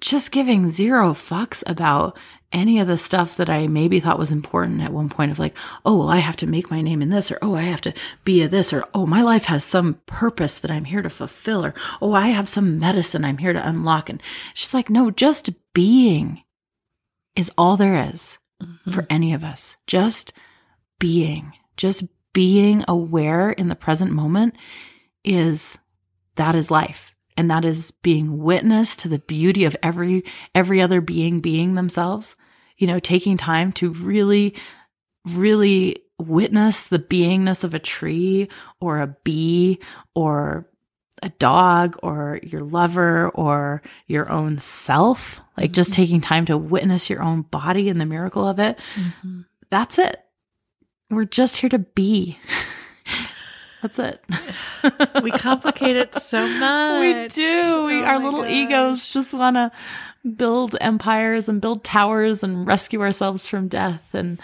just 0.00 0.30
giving 0.30 0.68
zero 0.68 1.12
fucks 1.12 1.62
about 1.66 2.16
any 2.50 2.78
of 2.78 2.86
the 2.86 2.96
stuff 2.96 3.36
that 3.36 3.50
I 3.50 3.66
maybe 3.66 4.00
thought 4.00 4.18
was 4.18 4.32
important 4.32 4.80
at 4.80 4.92
one 4.92 5.10
point 5.10 5.30
of 5.30 5.38
like, 5.38 5.54
oh, 5.84 5.98
well, 5.98 6.08
I 6.08 6.18
have 6.18 6.36
to 6.38 6.46
make 6.46 6.70
my 6.70 6.80
name 6.80 7.02
in 7.02 7.10
this, 7.10 7.30
or 7.30 7.38
oh, 7.42 7.54
I 7.54 7.62
have 7.62 7.82
to 7.82 7.92
be 8.24 8.42
a 8.42 8.48
this, 8.48 8.72
or 8.72 8.84
oh, 8.94 9.04
my 9.04 9.20
life 9.20 9.44
has 9.44 9.64
some 9.64 10.00
purpose 10.06 10.58
that 10.58 10.70
I'm 10.70 10.84
here 10.84 11.02
to 11.02 11.10
fulfill, 11.10 11.64
or 11.64 11.74
oh, 12.00 12.14
I 12.14 12.28
have 12.28 12.48
some 12.48 12.78
medicine 12.78 13.24
I'm 13.24 13.38
here 13.38 13.52
to 13.52 13.68
unlock. 13.68 14.08
And 14.08 14.22
she's 14.54 14.72
like, 14.72 14.88
no, 14.88 15.10
just 15.10 15.50
being 15.74 16.42
is 17.36 17.52
all 17.58 17.76
there 17.76 18.10
is 18.10 18.38
Mm-hmm. 18.62 18.90
for 18.90 19.06
any 19.08 19.32
of 19.32 19.44
us. 19.44 19.76
Just 19.86 20.32
being, 20.98 21.52
just 21.76 22.02
being 22.32 22.84
aware 22.88 23.52
in 23.52 23.68
the 23.68 23.76
present 23.76 24.10
moment 24.10 24.54
is 25.28 25.78
that 26.36 26.54
is 26.54 26.70
life. 26.70 27.12
And 27.36 27.48
that 27.50 27.64
is 27.64 27.92
being 28.02 28.38
witness 28.42 28.96
to 28.96 29.08
the 29.08 29.20
beauty 29.20 29.64
of 29.64 29.76
every 29.82 30.24
every 30.56 30.82
other 30.82 31.00
being 31.00 31.38
being 31.40 31.74
themselves 31.76 32.34
you 32.78 32.86
know 32.88 32.98
taking 32.98 33.36
time 33.36 33.70
to 33.72 33.90
really 33.92 34.54
really 35.26 36.02
witness 36.18 36.88
the 36.88 36.98
beingness 36.98 37.62
of 37.62 37.74
a 37.74 37.78
tree 37.78 38.48
or 38.80 39.00
a 39.00 39.16
bee 39.24 39.78
or 40.16 40.68
a 41.22 41.28
dog 41.28 41.96
or 42.02 42.40
your 42.42 42.62
lover 42.62 43.28
or 43.30 43.82
your 44.06 44.28
own 44.30 44.58
self 44.58 45.40
like 45.56 45.70
just 45.72 45.92
taking 45.92 46.20
time 46.20 46.44
to 46.44 46.56
witness 46.58 47.08
your 47.10 47.22
own 47.22 47.42
body 47.42 47.88
and 47.88 48.00
the 48.00 48.06
miracle 48.06 48.46
of 48.48 48.58
it. 48.58 48.78
Mhm. 48.96 49.44
that's 49.70 49.98
it. 49.98 50.20
We're 51.10 51.24
just 51.24 51.56
here 51.58 51.70
to 51.70 51.78
be 51.78 52.38
that's 53.82 53.98
it 53.98 54.24
We 55.22 55.30
complicate 55.32 55.96
it 55.96 56.14
so 56.14 56.46
much. 56.58 57.00
we 57.00 57.42
do. 57.42 57.84
We, 57.84 58.00
Oh 58.00 58.04
our 58.04 58.18
little 58.18 58.42
gosh. 58.42 58.50
egos 58.50 59.08
just 59.12 59.34
want 59.34 59.56
to 59.56 59.70
build 60.36 60.76
empires 60.80 61.48
and 61.48 61.60
build 61.60 61.84
towers 61.84 62.42
and 62.42 62.66
rescue 62.66 63.00
ourselves 63.02 63.46
from 63.46 63.68
death. 63.68 64.08
And 64.12 64.40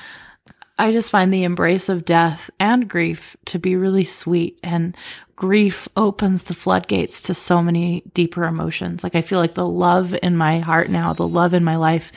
I 0.78 0.92
just 0.92 1.10
find 1.10 1.32
the 1.32 1.44
embrace 1.44 1.88
of 1.88 2.04
death 2.04 2.50
and 2.58 2.88
grief 2.88 3.36
to 3.46 3.58
be 3.58 3.76
really 3.76 4.04
sweet. 4.04 4.58
And 4.62 4.96
grief 5.36 5.88
opens 5.96 6.44
the 6.44 6.54
floodgates 6.54 7.22
to 7.22 7.34
so 7.34 7.62
many 7.62 8.02
deeper 8.14 8.44
emotions. 8.44 9.02
Like 9.04 9.14
I 9.14 9.22
feel 9.22 9.38
like 9.38 9.54
the 9.54 9.66
love 9.66 10.14
in 10.22 10.36
my 10.36 10.60
heart 10.60 10.90
now, 10.90 11.12
the 11.12 11.28
love 11.28 11.54
in 11.54 11.64
my 11.64 11.76
life 11.76 12.12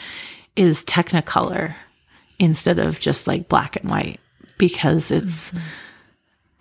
is 0.55 0.85
technicolor 0.85 1.75
instead 2.39 2.79
of 2.79 2.99
just 2.99 3.27
like 3.27 3.47
black 3.49 3.75
and 3.75 3.89
white 3.89 4.19
because 4.57 5.11
it's, 5.11 5.51
mm-hmm. 5.51 5.59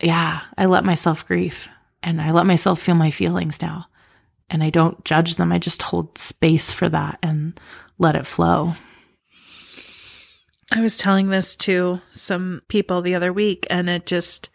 Yeah, 0.00 0.43
I 0.57 0.67
let 0.67 0.85
myself 0.85 1.26
grieve 1.26 1.69
and 2.03 2.21
I 2.21 2.31
let 2.33 2.47
myself 2.47 2.81
feel 2.81 2.95
my 2.95 3.11
feelings 3.11 3.61
now. 3.61 3.87
And 4.49 4.62
I 4.62 4.71
don't 4.71 5.05
judge 5.05 5.37
them. 5.37 5.50
I 5.50 5.59
just 5.59 5.83
hold 5.83 6.19
space 6.19 6.73
for 6.73 6.88
that 6.88 7.19
and 7.23 7.59
let 7.99 8.15
it 8.15 8.26
flow. 8.26 8.76
I 10.73 10.81
was 10.81 10.97
telling 10.97 11.29
this 11.29 11.57
to 11.57 12.00
some 12.12 12.62
people 12.69 13.03
the 13.03 13.15
other 13.15 13.33
week, 13.33 13.67
and 13.71 13.88
it 13.88 14.07
just 14.07 14.50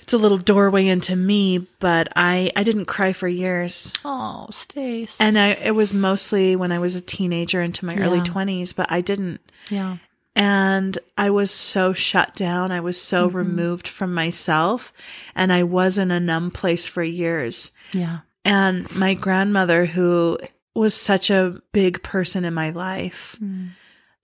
it's 0.00 0.12
a 0.12 0.18
little 0.18 0.38
doorway 0.38 0.86
into 0.88 1.16
me, 1.16 1.58
but 1.58 2.08
I 2.16 2.50
I 2.56 2.62
didn't 2.62 2.86
cry 2.86 3.12
for 3.12 3.28
years. 3.28 3.94
Oh, 4.04 4.48
Stace. 4.50 5.20
And 5.20 5.38
I 5.38 5.48
it 5.50 5.74
was 5.74 5.94
mostly 5.94 6.56
when 6.56 6.72
I 6.72 6.78
was 6.78 6.96
a 6.96 7.00
teenager 7.00 7.62
into 7.62 7.84
my 7.84 7.96
early 7.96 8.20
20s, 8.20 8.74
but 8.74 8.90
I 8.90 9.00
didn't 9.00 9.40
yeah. 9.70 9.98
And 10.36 10.98
I 11.16 11.30
was 11.30 11.50
so 11.50 11.92
shut 11.92 12.34
down. 12.34 12.72
I 12.72 12.80
was 12.80 13.00
so 13.00 13.28
mm-hmm. 13.28 13.36
removed 13.36 13.88
from 13.88 14.12
myself 14.12 14.92
and 15.34 15.52
I 15.52 15.62
was 15.62 15.98
in 15.98 16.10
a 16.10 16.20
numb 16.20 16.50
place 16.50 16.88
for 16.88 17.04
years. 17.04 17.72
Yeah. 17.92 18.20
And 18.44 18.94
my 18.96 19.14
grandmother, 19.14 19.86
who 19.86 20.38
was 20.74 20.94
such 20.94 21.30
a 21.30 21.62
big 21.72 22.02
person 22.02 22.44
in 22.44 22.52
my 22.52 22.70
life, 22.70 23.38
mm. 23.42 23.70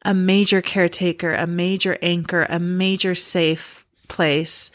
a 0.02 0.12
major 0.12 0.60
caretaker, 0.60 1.32
a 1.32 1.46
major 1.46 1.96
anchor, 2.02 2.46
a 2.48 2.58
major 2.58 3.14
safe 3.14 3.86
place, 4.08 4.72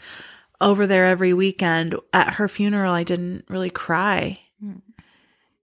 over 0.58 0.86
there 0.86 1.04
every 1.04 1.34
weekend. 1.34 1.94
At 2.12 2.34
her 2.34 2.48
funeral, 2.48 2.94
I 2.94 3.04
didn't 3.04 3.44
really 3.48 3.70
cry. 3.70 4.40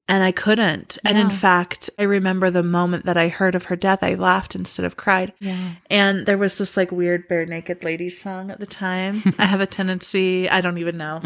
And 0.10 0.22
I 0.22 0.34
couldn't. 0.34 0.98
And 1.06 1.18
in 1.18 1.30
fact, 1.30 1.90
I 1.98 2.04
remember 2.04 2.52
the 2.52 2.62
moment 2.62 3.06
that 3.06 3.16
I 3.16 3.30
heard 3.30 3.56
of 3.56 3.66
her 3.66 3.78
death, 3.78 4.04
I 4.04 4.16
laughed 4.16 4.54
instead 4.54 4.86
of 4.86 4.98
cried. 4.98 5.32
Yeah. 5.40 5.76
And 5.90 6.26
there 6.26 6.38
was 6.38 6.58
this 6.58 6.76
like 6.76 6.92
weird 6.92 7.30
Barenaked 7.30 7.84
Ladies 7.86 8.20
song 8.20 8.52
at 8.52 8.60
the 8.60 8.66
time. 8.66 9.24
I 9.40 9.46
have 9.46 9.62
a 9.62 9.66
tendency, 9.66 10.50
I 10.50 10.60
don't 10.60 10.78
even 10.78 10.98
know. 10.98 11.22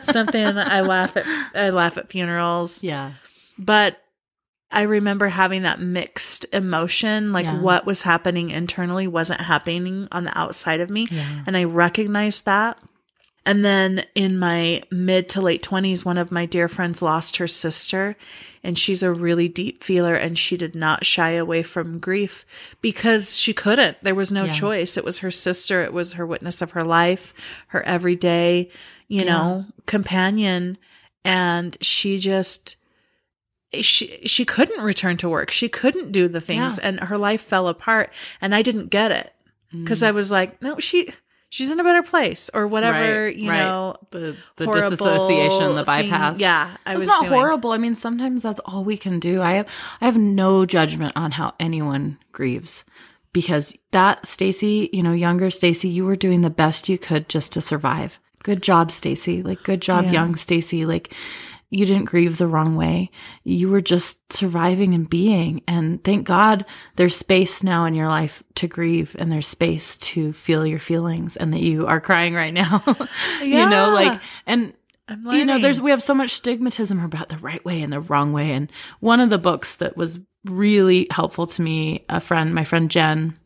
Something 0.00 0.46
I 0.46 0.82
laugh 0.82 1.16
at 1.16 1.26
I 1.56 1.70
laugh 1.70 1.96
at 1.96 2.08
funerals. 2.10 2.84
Yeah. 2.84 3.14
But 3.58 4.00
I 4.70 4.82
remember 4.82 5.28
having 5.28 5.62
that 5.62 5.80
mixed 5.80 6.46
emotion, 6.52 7.32
like 7.32 7.46
Yeah. 7.46 7.60
what 7.60 7.84
was 7.84 8.02
happening 8.02 8.50
internally 8.50 9.06
wasn't 9.08 9.40
happening 9.40 10.06
on 10.12 10.24
the 10.24 10.36
outside 10.38 10.80
of 10.80 10.88
me. 10.88 11.08
Yeah. 11.10 11.42
And 11.46 11.56
I 11.56 11.64
recognized 11.64 12.44
that. 12.44 12.78
And 13.46 13.64
then 13.64 14.04
in 14.14 14.38
my 14.38 14.82
mid 14.90 15.28
to 15.30 15.40
late 15.40 15.62
20s, 15.62 16.04
one 16.04 16.16
of 16.18 16.32
my 16.32 16.46
dear 16.46 16.66
friends 16.68 17.02
lost 17.02 17.36
her 17.36 17.46
sister, 17.46 18.16
and 18.62 18.78
she's 18.78 19.02
a 19.02 19.12
really 19.12 19.48
deep 19.48 19.84
feeler, 19.84 20.14
and 20.14 20.38
she 20.38 20.56
did 20.56 20.74
not 20.74 21.04
shy 21.04 21.30
away 21.32 21.62
from 21.62 21.98
grief 21.98 22.46
because 22.80 23.36
she 23.36 23.52
couldn't. 23.52 23.98
There 24.02 24.14
was 24.14 24.32
no 24.32 24.44
Yeah. 24.44 24.52
choice. 24.52 24.96
It 24.96 25.04
was 25.04 25.18
her 25.18 25.30
sister, 25.30 25.82
it 25.82 25.92
was 25.92 26.14
her 26.14 26.26
witness 26.26 26.62
of 26.62 26.70
her 26.70 26.82
life, 26.84 27.34
her 27.68 27.82
everyday, 27.82 28.70
you 29.08 29.24
know, 29.26 29.66
companion. 29.84 30.78
And 31.26 31.76
she 31.82 32.16
just, 32.16 32.76
she 33.72 34.20
she 34.26 34.44
couldn't 34.44 34.82
return 34.82 35.16
to 35.18 35.28
work. 35.28 35.50
She 35.50 35.68
couldn't 35.68 36.12
do 36.12 36.28
the 36.28 36.40
things 36.40 36.78
Yeah. 36.78 36.88
and 36.88 37.00
her 37.00 37.18
life 37.18 37.40
fell 37.42 37.68
apart 37.68 38.10
and 38.40 38.54
I 38.54 38.62
didn't 38.62 38.88
get 38.88 39.10
it 39.10 39.32
Mm. 39.74 39.86
cuz 39.86 40.02
I 40.02 40.12
was 40.12 40.30
like, 40.30 40.62
no, 40.62 40.78
she 40.78 41.10
she's 41.54 41.70
in 41.70 41.78
a 41.78 41.84
better 41.84 42.02
place 42.02 42.50
or 42.52 42.66
whatever, 42.66 43.26
Right, 43.26 43.36
you 43.36 43.48
right. 43.48 43.58
know, 43.62 43.96
The 44.10 44.36
the 44.56 44.66
disassociation, 44.66 45.74
the 45.76 45.84
thing- 45.84 46.08
bypass. 46.10 46.38
Yeah, 46.38 46.76
I 46.84 46.92
it's 46.92 47.00
was 47.00 47.06
not 47.06 47.20
doing. 47.20 47.32
horrible. 47.32 47.70
I 47.70 47.78
mean, 47.78 47.94
sometimes 47.94 48.42
that's 48.42 48.60
all 48.64 48.82
we 48.82 48.96
can 48.96 49.20
do. 49.20 49.40
I 49.40 49.52
have 49.52 49.66
I 50.00 50.04
have 50.06 50.16
no 50.16 50.66
judgment 50.66 51.12
on 51.16 51.30
how 51.32 51.54
anyone 51.60 52.18
grieves 52.32 52.84
because 53.32 53.74
that 53.92 54.26
Stacy, 54.26 54.90
you 54.92 55.02
know, 55.02 55.12
younger 55.12 55.48
Stacy, 55.50 55.88
you 55.88 56.04
were 56.04 56.16
doing 56.16 56.40
the 56.42 56.50
best 56.50 56.88
you 56.88 56.98
could 56.98 57.28
just 57.28 57.52
to 57.52 57.60
survive. 57.60 58.18
Good 58.42 58.62
job, 58.62 58.90
Stacy. 58.90 59.42
Like 59.42 59.62
good 59.62 59.80
job, 59.80 60.04
Yeah. 60.06 60.12
young 60.12 60.34
Stacy. 60.36 60.84
Like 60.84 61.14
you 61.74 61.86
didn't 61.86 62.04
grieve 62.04 62.38
the 62.38 62.46
wrong 62.46 62.76
way. 62.76 63.10
You 63.42 63.68
were 63.68 63.80
just 63.80 64.32
surviving 64.32 64.94
and 64.94 65.08
being. 65.08 65.62
And 65.66 66.02
thank 66.04 66.26
God 66.26 66.64
there's 66.96 67.16
space 67.16 67.62
now 67.62 67.84
in 67.84 67.94
your 67.94 68.06
life 68.06 68.42
to 68.56 68.68
grieve 68.68 69.16
and 69.18 69.30
there's 69.30 69.48
space 69.48 69.98
to 69.98 70.32
feel 70.32 70.64
your 70.64 70.78
feelings 70.78 71.36
and 71.36 71.52
that 71.52 71.60
you 71.60 71.86
are 71.86 72.00
crying 72.00 72.34
right 72.34 72.54
now. 72.54 72.82
yeah. 72.86 73.42
you 73.42 73.68
know, 73.68 73.90
like 73.90 74.20
and 74.46 74.72
I'm 75.08 75.26
you 75.26 75.44
know 75.44 75.58
there's 75.58 75.80
we 75.80 75.90
have 75.90 76.02
so 76.02 76.14
much 76.14 76.40
stigmatism 76.40 77.04
about 77.04 77.28
the 77.28 77.38
right 77.38 77.62
way 77.64 77.82
and 77.82 77.92
the 77.92 78.00
wrong 78.00 78.32
way 78.32 78.52
and 78.52 78.72
one 79.00 79.20
of 79.20 79.28
the 79.28 79.36
books 79.36 79.76
that 79.76 79.98
was 79.98 80.18
really 80.46 81.06
helpful 81.10 81.46
to 81.46 81.60
me 81.60 82.06
a 82.08 82.20
friend 82.20 82.54
my 82.54 82.64
friend 82.64 82.90
jen 82.90 83.38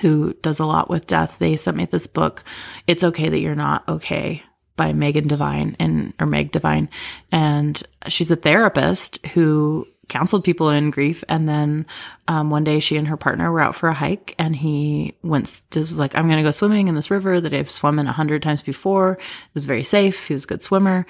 who 0.00 0.34
does 0.42 0.58
a 0.58 0.66
lot 0.66 0.90
with 0.90 1.06
death 1.06 1.36
they 1.38 1.56
sent 1.56 1.76
me 1.76 1.86
this 1.86 2.06
book 2.06 2.44
it's 2.86 3.02
okay 3.02 3.30
that 3.30 3.38
you're 3.38 3.54
not 3.54 3.88
okay 3.88 4.42
by 4.76 4.92
megan 4.92 5.26
devine 5.26 5.76
and 5.78 6.12
or 6.20 6.26
meg 6.26 6.52
devine. 6.52 6.88
And 7.32 7.82
she's 8.08 8.30
a 8.30 8.36
therapist 8.36 9.24
who 9.28 9.86
counseled 10.08 10.44
people 10.44 10.70
in 10.70 10.90
grief. 10.90 11.24
And 11.28 11.48
then 11.48 11.86
um, 12.28 12.50
one 12.50 12.62
day 12.64 12.78
she 12.78 12.96
and 12.96 13.08
her 13.08 13.16
partner 13.16 13.50
were 13.50 13.60
out 13.60 13.74
for 13.74 13.88
a 13.88 13.94
hike 13.94 14.34
and 14.38 14.54
he 14.54 15.14
went 15.22 15.60
just 15.70 15.96
like 15.96 16.14
i'm 16.14 16.26
going 16.26 16.36
to 16.36 16.42
go 16.42 16.50
swimming 16.52 16.88
in 16.88 16.94
this 16.94 17.10
river 17.10 17.40
that 17.40 17.52
i've 17.52 17.70
swum 17.70 17.98
in 17.98 18.06
a 18.06 18.12
hundred 18.12 18.42
times 18.42 18.62
before. 18.62 19.12
It 19.12 19.54
was 19.54 19.64
very 19.64 19.84
safe. 19.84 20.26
He 20.28 20.34
was 20.34 20.44
a 20.44 20.48
good 20.48 20.62
swimmer. 20.62 21.06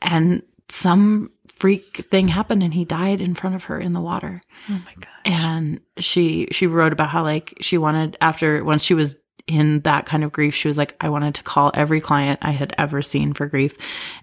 And 0.00 0.42
some 0.70 1.30
freak 1.48 2.06
thing 2.10 2.28
happened 2.28 2.62
and 2.62 2.72
he 2.72 2.84
died 2.84 3.20
in 3.20 3.34
front 3.34 3.56
of 3.56 3.64
her 3.64 3.80
in 3.80 3.92
the 3.92 4.00
water. 4.00 4.40
Oh 4.68 4.80
my 4.84 4.94
gosh. 4.94 5.12
and 5.24 5.80
she 5.98 6.48
she 6.52 6.66
wrote 6.66 6.92
about 6.92 7.08
how 7.08 7.24
like 7.24 7.54
she 7.60 7.78
wanted 7.78 8.16
after 8.20 8.62
once 8.64 8.82
she 8.82 8.94
was 8.94 9.16
in 9.48 9.80
that 9.80 10.06
kind 10.06 10.22
of 10.22 10.30
grief 10.30 10.54
she 10.54 10.68
was 10.68 10.78
like 10.78 10.94
i 11.00 11.08
wanted 11.08 11.34
to 11.34 11.42
call 11.42 11.70
every 11.74 12.00
client 12.00 12.38
i 12.42 12.52
had 12.52 12.74
ever 12.78 13.02
seen 13.02 13.32
for 13.32 13.46
grief 13.46 13.74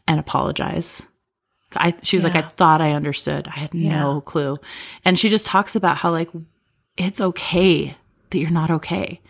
and 0.07 0.19
apologize 0.19 1.01
I, 1.77 1.93
she 2.03 2.15
was 2.15 2.23
like, 2.23 2.35
I 2.35 2.41
thought 2.41 2.79
I 2.79 2.93
understood. 2.93 3.47
I 3.47 3.59
had 3.59 3.73
no 3.73 4.21
clue. 4.21 4.57
And 5.03 5.19
she 5.19 5.29
just 5.29 5.45
talks 5.45 5.75
about 5.75 5.97
how 5.97 6.11
like 6.11 6.29
it's 6.97 7.21
okay 7.21 7.97
that 8.29 8.37
you're 8.39 8.49
not 8.49 8.71
okay. 8.71 9.21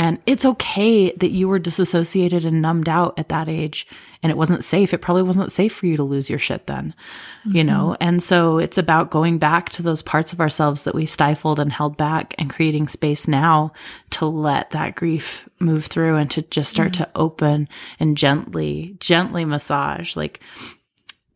And 0.00 0.18
it's 0.24 0.46
okay 0.46 1.12
that 1.12 1.30
you 1.30 1.46
were 1.46 1.58
disassociated 1.58 2.46
and 2.46 2.62
numbed 2.62 2.88
out 2.88 3.18
at 3.18 3.28
that 3.28 3.50
age 3.50 3.86
and 4.22 4.30
it 4.30 4.36
wasn't 4.38 4.64
safe. 4.64 4.94
It 4.94 5.02
probably 5.02 5.24
wasn't 5.24 5.52
safe 5.52 5.74
for 5.74 5.84
you 5.84 5.98
to 5.98 6.02
lose 6.02 6.30
your 6.30 6.38
shit 6.38 6.66
then, 6.66 6.94
you 7.44 7.62
know? 7.62 7.88
Mm-hmm. 7.88 8.02
And 8.08 8.22
so 8.22 8.56
it's 8.56 8.78
about 8.78 9.10
going 9.10 9.36
back 9.36 9.68
to 9.70 9.82
those 9.82 10.02
parts 10.02 10.32
of 10.32 10.40
ourselves 10.40 10.84
that 10.84 10.94
we 10.94 11.04
stifled 11.04 11.60
and 11.60 11.70
held 11.70 11.98
back 11.98 12.34
and 12.38 12.48
creating 12.48 12.88
space 12.88 13.28
now 13.28 13.74
to 14.12 14.24
let 14.24 14.70
that 14.70 14.94
grief 14.94 15.46
move 15.58 15.84
through 15.84 16.16
and 16.16 16.30
to 16.30 16.40
just 16.44 16.70
start 16.70 16.92
mm-hmm. 16.92 17.04
to 17.04 17.10
open 17.14 17.68
and 17.98 18.16
gently, 18.16 18.96
gently 19.00 19.44
massage. 19.44 20.16
Like 20.16 20.40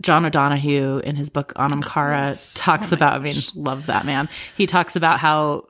John 0.00 0.24
O'Donohue 0.24 1.00
in 1.04 1.16
his 1.16 1.28
book 1.28 1.52
Anam 1.56 1.82
oh, 1.84 1.86
Cara 1.86 2.34
talks 2.54 2.92
oh 2.92 2.96
about, 2.96 3.12
I 3.12 3.18
mean, 3.18 3.36
love 3.54 3.84
that 3.86 4.06
man. 4.06 4.26
He 4.56 4.66
talks 4.66 4.96
about 4.96 5.20
how 5.20 5.66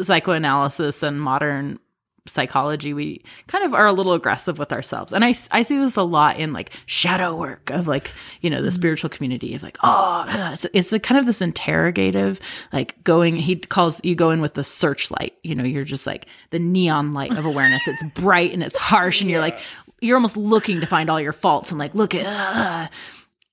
psychoanalysis 0.00 1.04
and 1.04 1.22
modern 1.22 1.78
psychology, 2.26 2.94
we 2.94 3.22
kind 3.48 3.64
of 3.64 3.74
are 3.74 3.86
a 3.86 3.92
little 3.92 4.12
aggressive 4.12 4.58
with 4.58 4.72
ourselves. 4.72 5.12
And 5.12 5.24
I, 5.24 5.34
I 5.50 5.62
see 5.62 5.78
this 5.78 5.96
a 5.96 6.02
lot 6.02 6.38
in 6.38 6.52
like 6.52 6.70
shadow 6.86 7.34
work 7.34 7.70
of 7.70 7.88
like, 7.88 8.12
you 8.40 8.50
know, 8.50 8.62
the 8.62 8.68
mm-hmm. 8.68 8.74
spiritual 8.74 9.10
community 9.10 9.54
of 9.54 9.62
like, 9.62 9.76
oh, 9.78 10.24
ah, 10.28 10.52
it's, 10.52 10.66
it's 10.72 10.92
a 10.92 11.00
kind 11.00 11.18
of 11.18 11.26
this 11.26 11.42
interrogative, 11.42 12.38
like 12.72 13.02
going, 13.02 13.36
he 13.36 13.56
calls, 13.56 14.00
you 14.04 14.14
go 14.14 14.30
in 14.30 14.40
with 14.40 14.54
the 14.54 14.62
searchlight, 14.62 15.34
you 15.42 15.54
know, 15.54 15.64
you're 15.64 15.84
just 15.84 16.06
like 16.06 16.26
the 16.50 16.58
neon 16.58 17.12
light 17.12 17.36
of 17.36 17.44
awareness. 17.44 17.88
It's 17.88 18.02
bright 18.14 18.52
and 18.52 18.62
it's 18.62 18.76
harsh 18.76 19.20
and 19.20 19.28
you're 19.28 19.40
like, 19.40 19.58
you're 20.00 20.16
almost 20.16 20.36
looking 20.36 20.80
to 20.80 20.86
find 20.86 21.10
all 21.10 21.20
your 21.20 21.32
faults 21.32 21.70
and 21.70 21.78
like, 21.78 21.94
look 21.94 22.14
at, 22.14 22.24
ugh. 22.26 22.90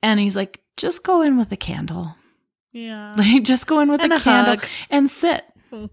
and 0.03 0.19
he's 0.19 0.35
like, 0.35 0.61
just 0.77 1.03
go 1.03 1.21
in 1.21 1.37
with 1.37 1.51
a 1.51 1.57
candle. 1.57 2.15
Yeah. 2.71 3.15
Like, 3.17 3.43
just 3.43 3.65
go 3.65 3.79
in 3.79 3.89
with 3.89 4.01
And 4.01 4.13
a, 4.13 4.17
a 4.17 4.19
candle 4.19 4.57
and 4.91 5.09
sit. 5.09 5.43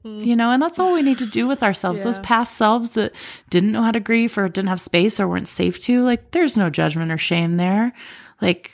You 0.04 0.36
know, 0.36 0.50
and 0.50 0.62
that's 0.62 0.78
all 0.78 0.94
we 0.94 1.02
need 1.02 1.18
to 1.18 1.26
do 1.26 1.46
with 1.46 1.62
ourselves. 1.62 2.02
Those 2.02 2.18
past 2.20 2.56
selves 2.56 2.90
that 2.90 3.12
didn't 3.50 3.72
know 3.72 3.82
how 3.82 3.92
to 3.92 4.00
grieve 4.00 4.36
or 4.38 4.48
didn't 4.48 4.68
have 4.68 4.80
space 4.80 5.20
or 5.20 5.28
weren't 5.28 5.48
safe 5.48 5.80
to, 5.80 6.02
like, 6.02 6.30
there's 6.30 6.56
no 6.56 6.70
judgment 6.70 7.12
or 7.12 7.18
shame 7.18 7.56
there. 7.56 7.92
Like, 8.40 8.72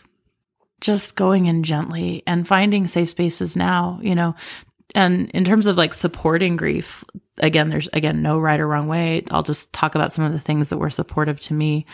just 0.81 1.15
going 1.17 1.47
in 1.47 1.63
gently 1.63 2.23
and 2.27 2.47
finding 2.47 2.87
safe 2.89 3.11
spaces 3.11 3.57
now, 3.57 3.99
you 4.03 4.15
know. 4.15 4.35
And 4.95 5.31
in 5.31 5.45
terms 5.45 5.67
of 5.67 5.79
like 5.79 5.95
supporting 5.95 6.57
grief, 6.57 7.03
again, 7.39 7.71
there's 7.71 7.89
again 7.95 8.21
no 8.21 8.39
right 8.39 8.61
or 8.61 8.67
wrong 8.67 8.89
way. 8.89 9.25
I'll 9.31 9.45
just 9.45 9.73
talk 9.73 9.95
about 9.95 10.13
some 10.13 10.25
of 10.25 10.33
the 10.33 10.41
things 10.41 10.69
that 10.69 10.77
were 10.77 10.91
supportive 10.91 11.41
to 11.41 11.55
me. 11.55 11.87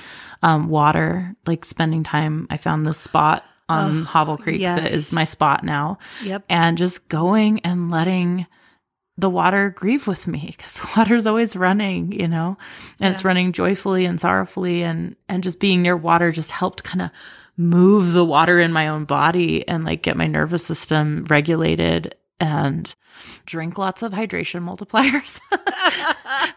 Um, 0.42 0.68
water, 0.68 1.36
like 1.46 1.64
spending 1.64 2.02
time. 2.02 2.48
I 2.50 2.56
found 2.56 2.86
this 2.86 2.98
spot 2.98 3.44
on 3.68 4.04
Hobble 4.04 4.38
Creek 4.38 4.62
that 4.62 4.84
yes. 4.84 4.92
is 4.92 5.12
my 5.12 5.24
spot 5.24 5.62
now 5.62 5.98
Yep. 6.24 6.44
and 6.48 6.78
just 6.78 7.06
going 7.08 7.60
and 7.60 7.90
letting 7.90 8.46
the 9.18 9.28
water 9.28 9.70
grieve 9.70 10.06
with 10.06 10.26
me 10.28 10.54
because 10.56 10.74
the 10.74 10.88
water's 10.96 11.26
always 11.26 11.56
running, 11.56 12.12
you 12.12 12.28
know, 12.28 12.56
and 13.00 13.12
it's 13.12 13.24
running 13.24 13.52
joyfully 13.52 14.06
and 14.06 14.20
sorrowfully 14.20 14.82
and, 14.82 15.16
and 15.28 15.42
just 15.42 15.58
being 15.58 15.82
near 15.82 15.96
water 15.96 16.30
just 16.30 16.52
helped 16.52 16.84
kind 16.84 17.02
of 17.02 17.10
move 17.56 18.12
the 18.12 18.24
water 18.24 18.60
in 18.60 18.72
my 18.72 18.86
own 18.86 19.04
body 19.04 19.66
and 19.66 19.84
like 19.84 20.02
get 20.02 20.16
my 20.16 20.28
nervous 20.28 20.64
system 20.64 21.24
regulated 21.28 22.14
and 22.38 22.94
drink 23.46 23.76
lots 23.76 24.04
of 24.04 24.12
hydration 24.12 24.62
multipliers. 24.62 25.40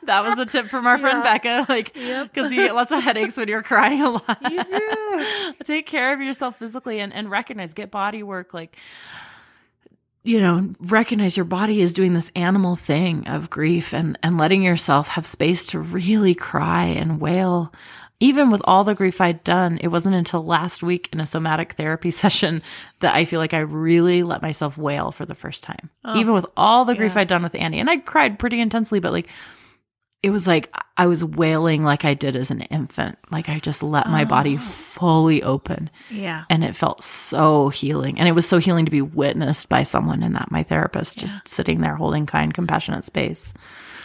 that 0.03 0.22
was 0.24 0.38
a 0.38 0.46
tip 0.46 0.68
from 0.68 0.86
our 0.86 1.00
friend 1.00 1.24
Becca, 1.24 1.65
like, 1.68 1.96
Yep. 1.96 2.32
because 2.32 2.51
you 2.51 2.60
get 2.60 2.76
lots 2.76 2.91
of 2.91 3.02
headaches 3.02 3.36
when 3.36 3.47
you're 3.47 3.63
crying 3.63 4.00
a 4.02 4.12
lot. 4.12 4.38
You 4.52 4.63
do. 4.63 5.54
Take 5.63 5.88
care 5.88 6.13
of 6.13 6.21
yourself 6.21 6.60
physically 6.60 7.00
and, 7.00 7.12
and 7.12 7.32
recognize, 7.32 7.74
get 7.74 7.89
body 7.89 8.21
work, 8.21 8.54
like, 8.54 8.78
you 10.23 10.39
know, 10.39 10.69
recognize 10.79 11.36
your 11.36 11.45
body 11.45 11.81
is 11.81 11.93
doing 11.93 12.13
this 12.13 12.31
animal 12.36 12.75
thing 12.75 13.27
of 13.27 13.49
grief 13.49 13.93
and, 13.93 14.17
and 14.21 14.38
letting 14.38 14.62
yourself 14.62 15.07
have 15.10 15.25
space 15.25 15.65
to 15.67 15.79
really 15.79 16.36
cry 16.36 16.86
and 16.86 17.19
wail. 17.19 17.73
Even 18.19 18.51
with 18.51 18.62
all 18.65 18.84
the 18.84 18.93
grief 18.93 19.19
I'd 19.19 19.43
done, 19.43 19.79
it 19.81 19.88
wasn't 19.88 20.13
until 20.13 20.45
last 20.45 20.84
week 20.84 21.10
in 21.12 21.19
a 21.19 21.25
somatic 21.25 21.73
therapy 21.73 22.12
session 22.12 22.62
that 22.99 23.15
I 23.15 23.25
feel 23.25 23.39
like 23.39 23.55
I 23.55 23.60
really 23.60 24.21
let 24.21 24.43
myself 24.43 24.77
wail 24.77 25.12
for 25.12 25.25
the 25.25 25.34
first 25.34 25.63
time. 25.63 25.89
Oh, 26.05 26.19
Even 26.19 26.34
with 26.34 26.45
all 26.55 26.86
the 26.86 26.93
grief 26.95 27.15
yeah. 27.15 27.21
I'd 27.21 27.27
done 27.27 27.41
with 27.41 27.55
Annie. 27.55 27.79
And 27.79 27.89
I 27.89 27.97
cried 27.97 28.38
pretty 28.38 28.62
intensely, 28.62 28.99
but 28.99 29.12
like, 29.12 29.27
it 30.23 30.29
was 30.29 30.45
like 30.45 30.73
I 30.97 31.07
was 31.07 31.23
wailing 31.23 31.84
like 31.84 32.05
I 32.05 32.13
did 32.13 32.36
as 32.36 32.51
an 32.51 32.62
infant. 32.62 33.17
Like 33.31 33.49
I 33.49 33.60
just 33.60 33.81
let 33.81 34.07
my 34.07 34.23
body 34.23 34.55
oh. 34.55 34.62
fully 34.62 35.41
open 35.41 35.89
Yeah. 36.12 36.43
and 36.49 36.63
it 36.63 36.75
felt 36.75 37.03
so 37.03 37.69
healing 37.69 38.19
and 38.19 38.27
it 38.27 38.34
was 38.34 38.47
so 38.47 38.60
healing 38.60 38.86
to 38.86 38.91
be 38.91 39.01
witnessed 39.01 39.67
by 39.67 39.84
someone 39.84 40.21
in 40.21 40.34
that 40.34 40.51
my 40.51 40.63
therapist 40.63 41.17
just 41.17 41.47
sitting 41.47 41.81
there 41.81 41.95
holding 41.95 42.25
kind 42.27 42.53
compassionate 42.53 43.03
space 43.03 43.53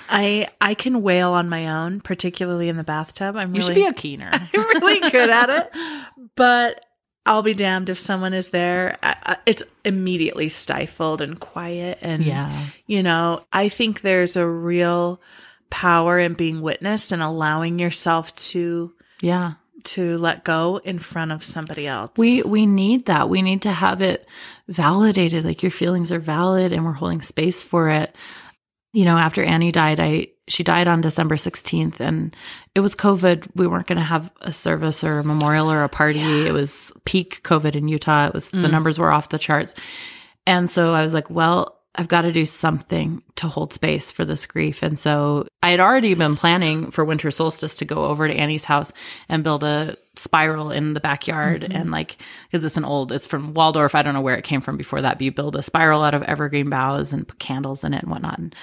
I 0.09 0.48
I 0.61 0.74
can 0.74 1.02
wail 1.02 1.33
on 1.33 1.48
my 1.48 1.66
own, 1.68 2.00
particularly 2.00 2.68
in 2.68 2.76
the 2.76 2.85
bathtub. 2.85 3.35
I'm 3.37 3.52
you 3.55 3.61
really 3.61 3.74
should 3.74 3.74
be 3.74 3.87
a 3.87 3.92
keener 3.92 4.31
really 4.55 5.00
good 5.11 5.31
at 5.31 5.50
it. 5.50 5.70
But 6.37 6.85
I'll 7.26 7.42
be 7.42 7.55
damned 7.55 7.90
if 7.90 7.98
someone 7.98 8.33
is 8.33 8.50
there. 8.50 8.98
It's 9.46 9.64
immediately 9.85 10.48
stifled 10.48 11.20
and 11.20 11.38
quiet. 11.40 11.98
And, 12.00 12.24
Yeah. 12.24 12.66
you 12.87 13.02
know, 13.02 13.44
I 13.52 13.68
think 13.68 14.02
there's 14.02 14.37
a 14.37 14.46
real 14.46 15.20
power 15.70 16.18
in 16.18 16.35
being 16.35 16.61
witnessed 16.61 17.12
and 17.12 17.22
allowing 17.22 17.79
yourself 17.79 18.35
to 18.35 18.92
yeah. 19.20 19.55
to 19.85 20.16
let 20.18 20.44
go 20.44 20.81
in 20.85 20.98
front 20.98 21.33
of 21.33 21.44
somebody 21.44 21.87
else. 21.87 22.12
we 22.16 22.42
we 22.42 22.66
need 22.66 23.07
that. 23.07 23.29
We 23.29 23.42
need 23.42 23.62
to 23.62 23.72
have 23.72 24.00
it 24.00 24.26
validated 24.68 25.44
like 25.44 25.62
your 25.62 25.70
feelings 25.70 26.11
are 26.11 26.18
valid 26.18 26.72
and 26.72 26.85
we're 26.85 26.92
holding 26.92 27.22
space 27.22 27.62
for 27.62 27.88
it. 27.88 28.14
You 28.92 29.05
know 29.05 29.18
after 29.18 29.44
annie 29.44 29.72
died 29.72 30.00
i 30.00 30.29
she 30.48 30.62
died 30.62 30.88
on 30.88 31.02
december 31.02 31.37
16th 31.37 32.00
and 32.00 32.35
it 32.74 32.81
was 32.81 32.94
covid. 32.94 33.46
We 33.55 33.66
weren't 33.66 33.87
going 33.87 33.98
to 33.98 34.05
have 34.05 34.31
a 34.40 34.52
service 34.52 35.05
or 35.05 35.18
a 35.18 35.24
memorial 35.24 35.70
or 35.70 35.83
a 35.83 35.88
party. 35.88 36.46
It 36.46 36.52
was 36.52 36.92
peak 37.05 37.42
covid 37.42 37.76
in 37.76 37.88
utah. 37.88 38.29
It 38.29 38.35
was 38.35 38.50
the 38.50 38.59
mm. 38.59 38.70
numbers 38.70 38.98
were 38.98 39.12
off 39.12 39.29
the 39.29 39.38
charts. 39.38 39.74
And 40.46 40.70
so 40.70 40.94
i 40.94 41.02
was 41.02 41.12
like 41.12 41.29
well 41.29 41.76
I've 41.99 42.09
got 42.09 42.23
to 42.23 42.33
do 42.33 42.45
something 42.45 43.23
to 43.37 43.49
hold 43.49 43.73
space 43.73 44.13
for 44.13 44.25
this 44.25 44.47
grief. 44.47 44.83
And 44.83 44.99
so 44.99 45.49
I 45.63 45.71
had 45.71 45.81
already 45.81 46.15
been 46.15 46.37
planning 46.37 46.91
for 46.91 47.05
winter 47.05 47.31
solstice 47.31 47.77
to 47.77 47.85
go 47.85 48.05
over 48.05 48.29
to 48.29 48.35
Annie's 48.35 48.65
house 48.65 48.93
and 49.29 49.43
build 49.43 49.65
a 49.65 49.97
spiral 50.17 50.71
in 50.71 50.93
the 50.93 51.01
backyard. 51.01 51.63
Mm-hmm. 51.63 51.77
And 51.77 51.91
like, 51.91 52.19
cause 52.53 52.65
it's 52.65 52.77
an 52.77 52.85
old, 52.85 53.13
it's 53.13 53.27
from 53.27 53.55
Waldorf. 53.55 53.95
I 53.95 54.03
don't 54.03 54.15
know 54.15 54.21
where 54.21 54.37
it 54.37 54.45
came 54.45 54.61
from 54.61 54.77
before 54.77 55.03
that, 55.03 55.19
but 55.19 55.25
you 55.25 55.33
build 55.33 55.57
a 55.57 55.63
spiral 55.63 56.05
out 56.05 56.15
of 56.15 56.23
evergreen 56.23 56.69
boughs 56.69 57.13
and 57.13 57.27
put 57.27 57.39
candles 57.39 57.83
in 57.83 57.95
it 57.95 58.03
and 58.03 58.11
whatnot. 58.11 58.39
And 58.39 58.55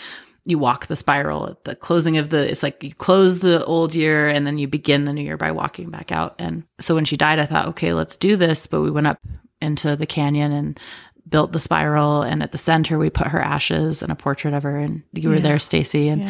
you 0.45 0.59
walk 0.59 0.87
the 0.87 0.95
spiral 0.95 1.47
at 1.49 1.63
the 1.63 1.75
closing 1.75 2.17
of 2.17 2.29
the, 2.29 2.51
it's 2.51 2.63
like 2.63 2.83
you 2.83 2.93
close 2.93 3.39
the 3.39 3.63
old 3.65 3.95
year 3.95 4.29
and 4.29 4.45
then 4.45 4.57
you 4.57 4.67
begin 4.67 5.05
the 5.05 5.13
new 5.13 5.23
year 5.23 5.37
by 5.37 5.51
walking 5.51 5.89
back 5.89 6.11
out. 6.11 6.35
And 6.37 6.63
so 6.79 6.95
when 6.95 7.05
she 7.05 7.17
died, 7.17 7.39
I 7.39 7.45
thought, 7.45 7.67
okay, 7.69 7.93
let's 7.93 8.17
do 8.17 8.35
this. 8.35 8.67
But 8.67 8.81
we 8.81 8.91
went 8.91 9.07
up 9.07 9.19
into 9.61 9.95
the 9.95 10.05
canyon 10.05 10.51
and 10.51 10.79
built 11.33 11.51
the 11.51 11.59
spiral 11.59 12.21
and 12.21 12.43
at 12.43 12.51
the 12.51 12.59
center 12.59 12.99
we 12.99 13.09
put 13.09 13.25
her 13.25 13.41
ashes 13.41 14.03
and 14.03 14.11
a 14.11 14.15
portrait 14.15 14.53
of 14.53 14.61
her 14.61 14.77
and 14.77 15.01
you 15.13 15.29
were 15.29 15.39
there 15.39 15.57
Stacy 15.57 16.07
and 16.09 16.29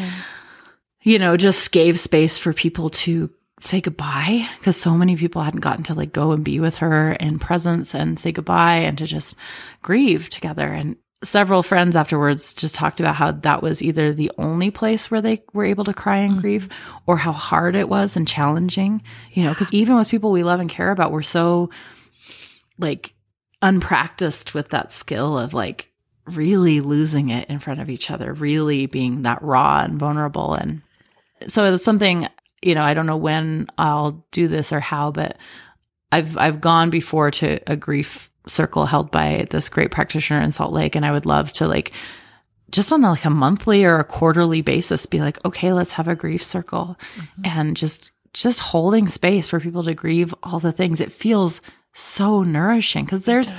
you 1.02 1.20
know 1.20 1.36
just 1.36 1.74
gave 1.74 2.00
space 2.00 2.38
for 2.38 2.54
people 2.54 2.90
to 2.90 3.30
say 3.60 3.82
goodbye 3.82 4.48
because 4.60 4.78
so 4.78 4.92
many 4.92 5.18
people 5.18 5.42
hadn't 5.42 5.60
gotten 5.60 5.84
to 5.84 5.94
like 5.94 6.14
go 6.14 6.32
and 6.32 6.46
be 6.46 6.62
with 6.62 6.78
her 6.78 7.12
in 7.12 7.38
presence 7.38 7.94
and 7.94 8.18
say 8.18 8.32
goodbye 8.32 8.78
and 8.78 8.98
to 8.98 9.06
just 9.06 9.36
grieve 9.82 10.30
together. 10.30 10.68
And 10.68 10.96
several 11.22 11.64
friends 11.64 11.98
afterwards 11.98 12.54
just 12.54 12.76
talked 12.76 13.02
about 13.02 13.16
how 13.16 13.32
that 13.32 13.62
was 13.62 13.82
either 13.82 14.14
the 14.14 14.32
only 14.38 14.72
place 14.72 15.12
where 15.12 15.22
they 15.22 15.44
were 15.52 15.66
able 15.66 15.84
to 15.84 15.94
cry 15.94 16.20
and 16.20 16.40
grieve 16.42 16.70
mm-hmm. 16.70 16.98
or 17.08 17.18
how 17.18 17.32
hard 17.32 17.76
it 17.76 17.88
was 17.88 18.18
and 18.18 18.28
challenging 18.28 19.02
you 19.32 19.44
know 19.44 19.52
because 19.52 19.72
even 19.72 19.96
with 19.96 20.10
people 20.10 20.34
we 20.34 20.44
love 20.44 20.60
and 20.60 20.70
care 20.70 20.92
about 20.92 21.14
we're 21.14 21.22
so 21.22 21.70
like 22.78 23.13
unpracticed 23.64 24.54
with 24.54 24.70
that 24.70 24.92
skill 24.92 25.40
of 25.40 25.54
like 25.54 25.90
really 26.26 26.82
losing 26.82 27.30
it 27.30 27.50
in 27.50 27.60
front 27.60 27.80
of 27.80 27.90
each 27.90 28.12
other, 28.12 28.34
really 28.34 28.86
being 28.86 29.24
that 29.24 29.42
raw 29.42 29.80
and 29.80 29.98
vulnerable. 29.98 30.54
And 30.54 30.82
so 31.48 31.74
it's 31.74 31.84
something, 31.84 32.28
you 32.62 32.76
know, 32.76 32.84
I 32.84 32.94
don't 32.94 33.08
know 33.08 33.18
when 33.18 33.68
I'll 33.78 34.24
do 34.32 34.48
this 34.48 34.72
or 34.72 34.82
how, 34.82 35.12
but 35.12 35.38
I've 36.12 36.38
I've 36.38 36.62
gone 36.62 36.90
before 36.90 37.32
to 37.32 37.60
a 37.66 37.76
grief 37.76 38.30
circle 38.46 38.86
held 38.86 39.10
by 39.10 39.48
this 39.50 39.70
great 39.70 39.92
practitioner 39.92 40.42
in 40.42 40.52
Salt 40.52 40.74
Lake 40.74 40.96
and 40.96 41.06
I 41.06 41.12
would 41.12 41.26
love 41.26 41.52
to 41.54 41.68
like 41.68 41.94
just 42.70 42.92
on 42.92 43.02
like 43.02 43.24
a 43.24 43.30
monthly 43.30 43.86
or 43.86 44.00
a 44.00 44.04
quarterly 44.04 44.62
basis 44.62 45.06
be 45.06 45.20
like 45.22 45.44
okay 45.46 45.72
let's 45.72 45.94
have 45.94 46.10
a 46.10 46.16
grief 46.16 46.44
circle 46.44 46.98
mm-hmm. 47.16 47.42
and 47.46 47.78
just 47.78 48.12
just 48.34 48.60
holding 48.60 49.08
space 49.08 49.48
for 49.48 49.62
people 49.62 49.84
to 49.84 49.94
grieve 49.94 50.36
all 50.44 50.60
the 50.60 50.74
things 50.74 51.00
it 51.00 51.12
feels 51.12 51.62
so 51.94 52.42
nourishing 52.42 53.06
because 53.06 53.26
there's 53.26 53.54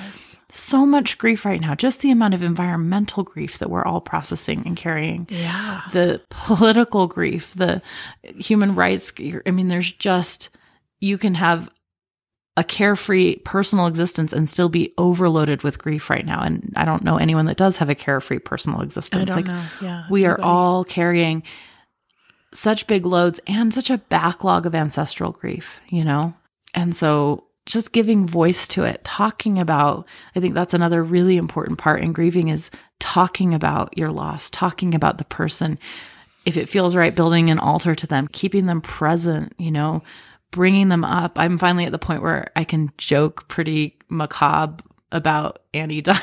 so 0.48 0.84
much 0.84 1.18
grief 1.18 1.44
right 1.44 1.60
now 1.60 1.72
just 1.72 2.00
the 2.00 2.10
amount 2.10 2.34
of 2.34 2.42
environmental 2.42 3.22
grief 3.22 3.58
that 3.58 3.70
we're 3.70 3.84
all 3.84 4.00
processing 4.00 4.64
and 4.66 4.76
carrying 4.76 5.26
yeah. 5.30 5.82
the 5.92 6.20
political 6.30 7.06
grief, 7.06 7.54
the 7.54 7.80
human 8.22 8.74
rights. 8.74 9.12
I 9.46 9.52
mean, 9.52 9.68
there's 9.68 9.92
just, 9.92 10.50
you 10.98 11.16
can 11.16 11.34
have 11.34 11.70
a 12.56 12.64
carefree 12.64 13.36
personal 13.36 13.86
existence 13.86 14.32
and 14.32 14.50
still 14.50 14.68
be 14.68 14.92
overloaded 14.98 15.62
with 15.62 15.78
grief 15.78 16.10
right 16.10 16.26
now. 16.26 16.40
And 16.40 16.72
I 16.74 16.84
don't 16.84 17.04
know 17.04 17.18
anyone 17.18 17.46
that 17.46 17.56
does 17.56 17.76
have 17.76 17.88
a 17.88 17.94
carefree 17.94 18.40
personal 18.40 18.80
existence. 18.80 19.22
I 19.22 19.24
don't 19.24 19.36
like 19.36 19.46
know. 19.46 19.64
Yeah. 19.80 20.04
we 20.10 20.24
are 20.24 20.40
all 20.40 20.84
carrying 20.84 21.44
such 22.52 22.86
big 22.88 23.06
loads 23.06 23.40
and 23.46 23.72
such 23.72 23.90
a 23.90 23.98
backlog 23.98 24.66
of 24.66 24.74
ancestral 24.74 25.32
grief, 25.32 25.80
you 25.88 26.04
know? 26.04 26.34
And 26.74 26.94
so 26.94 27.44
just 27.66 27.92
giving 27.92 28.26
voice 28.26 28.68
to 28.68 28.84
it, 28.84 29.02
talking 29.04 29.58
about, 29.58 30.06
I 30.36 30.40
think 30.40 30.54
that's 30.54 30.74
another 30.74 31.02
really 31.02 31.36
important 31.36 31.78
part 31.78 32.02
in 32.02 32.12
grieving 32.12 32.48
is 32.48 32.70
talking 33.00 33.54
about 33.54 33.96
your 33.96 34.10
loss, 34.10 34.50
talking 34.50 34.94
about 34.94 35.18
the 35.18 35.24
person. 35.24 35.78
If 36.44 36.56
it 36.56 36.68
feels 36.68 36.94
right, 36.94 37.14
building 37.14 37.50
an 37.50 37.58
altar 37.58 37.94
to 37.94 38.06
them, 38.06 38.28
keeping 38.32 38.66
them 38.66 38.82
present, 38.82 39.54
you 39.58 39.70
know, 39.70 40.02
bringing 40.50 40.88
them 40.88 41.04
up. 41.04 41.38
I'm 41.38 41.58
finally 41.58 41.86
at 41.86 41.92
the 41.92 41.98
point 41.98 42.22
where 42.22 42.50
I 42.54 42.64
can 42.64 42.90
joke 42.98 43.48
pretty 43.48 43.98
macabre 44.08 44.84
about 45.10 45.62
Annie 45.72 46.00
dying. 46.02 46.20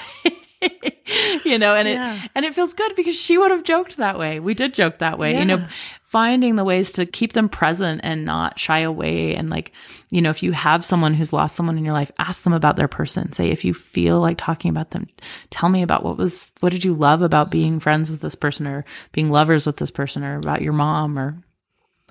you 1.46 1.58
know, 1.58 1.76
and 1.76 1.88
Yeah. 1.88 2.16
it 2.24 2.32
and 2.36 2.46
it 2.46 2.54
feels 2.54 2.74
good 2.74 2.96
because 2.96 3.16
she 3.16 3.38
would 3.38 3.52
have 3.52 3.64
joked 3.64 3.98
that 3.98 4.18
way. 4.18 4.40
We 4.40 4.54
did 4.54 4.74
joke 4.74 5.00
that 5.00 5.18
way. 5.20 5.38
You 5.38 5.46
know, 5.46 5.68
finding 6.04 6.56
the 6.58 6.64
ways 6.64 6.92
to 6.94 7.06
keep 7.06 7.34
them 7.34 7.48
present 7.48 8.02
and 8.04 8.26
not 8.26 8.60
shy 8.60 8.80
away 8.80 9.34
and 9.34 9.50
like, 9.50 9.72
you 10.10 10.22
know, 10.22 10.30
if 10.30 10.44
you 10.44 10.52
have 10.52 10.84
someone 10.84 11.14
who's 11.14 11.32
lost 11.32 11.56
someone 11.56 11.78
in 11.78 11.86
your 11.86 11.94
life, 11.94 12.12
ask 12.20 12.44
them 12.44 12.52
about 12.54 12.76
their 12.76 12.90
person. 12.90 13.32
Say 13.32 13.50
if 13.50 13.64
you 13.64 13.74
feel 13.74 14.20
like 14.20 14.38
talking 14.38 14.70
about 14.70 14.92
them, 14.92 15.08
tell 15.52 15.70
me 15.70 15.82
about 15.82 16.04
what 16.04 16.18
was 16.18 16.52
what 16.60 16.72
did 16.72 16.84
you 16.84 16.94
love 16.94 17.22
about 17.22 17.50
being 17.52 17.80
friends 17.80 18.12
with 18.12 18.22
this 18.22 18.36
person 18.36 18.68
or 18.68 18.84
being 19.14 19.32
lovers 19.32 19.66
with 19.66 19.78
this 19.78 19.92
person 19.92 20.24
or 20.24 20.38
about 20.38 20.62
your 20.62 20.74
mom 20.74 21.18
or 21.18 21.42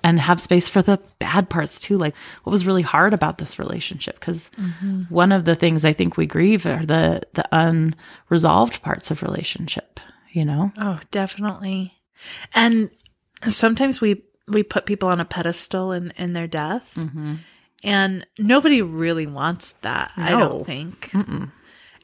and 0.03 0.19
have 0.19 0.39
space 0.41 0.67
for 0.67 0.81
the 0.81 0.99
bad 1.19 1.49
parts 1.49 1.79
too 1.79 1.97
like 1.97 2.15
what 2.43 2.51
was 2.51 2.65
really 2.65 2.81
hard 2.81 3.13
about 3.13 3.37
this 3.37 3.59
relationship 3.59 4.19
because 4.19 4.49
mm-hmm. 4.57 5.03
one 5.09 5.31
of 5.31 5.45
the 5.45 5.55
things 5.55 5.85
i 5.85 5.93
think 5.93 6.17
we 6.17 6.25
grieve 6.25 6.65
are 6.65 6.85
the 6.85 7.21
the 7.33 7.47
unresolved 7.51 8.81
parts 8.81 9.11
of 9.11 9.21
relationship 9.21 9.99
you 10.31 10.45
know 10.45 10.71
Oh, 10.79 10.99
definitely. 11.11 11.93
And 12.53 12.89
sometimes 13.47 14.01
we 14.01 14.23
we 14.47 14.63
put 14.63 14.85
people 14.85 15.09
on 15.09 15.19
a 15.19 15.25
pedestal 15.25 15.91
in 15.91 16.11
in 16.17 16.33
their 16.33 16.47
death, 16.47 16.93
mm-hmm. 16.95 17.35
and 17.83 18.25
nobody 18.37 18.81
really 18.81 19.27
wants 19.27 19.73
that. 19.81 20.11
I 20.17 20.31
don't 20.31 20.65
think. 20.65 21.11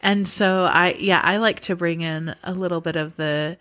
And 0.01 0.27
so 0.27 0.65
I 0.65 0.95
yeah 0.99 1.21
I 1.23 1.37
like 1.37 1.61
to 1.61 1.75
bring 1.75 2.01
in 2.01 2.35
a 2.43 2.53
little 2.53 2.81
bit 2.81 2.95
of 2.95 3.15
the 3.17 3.57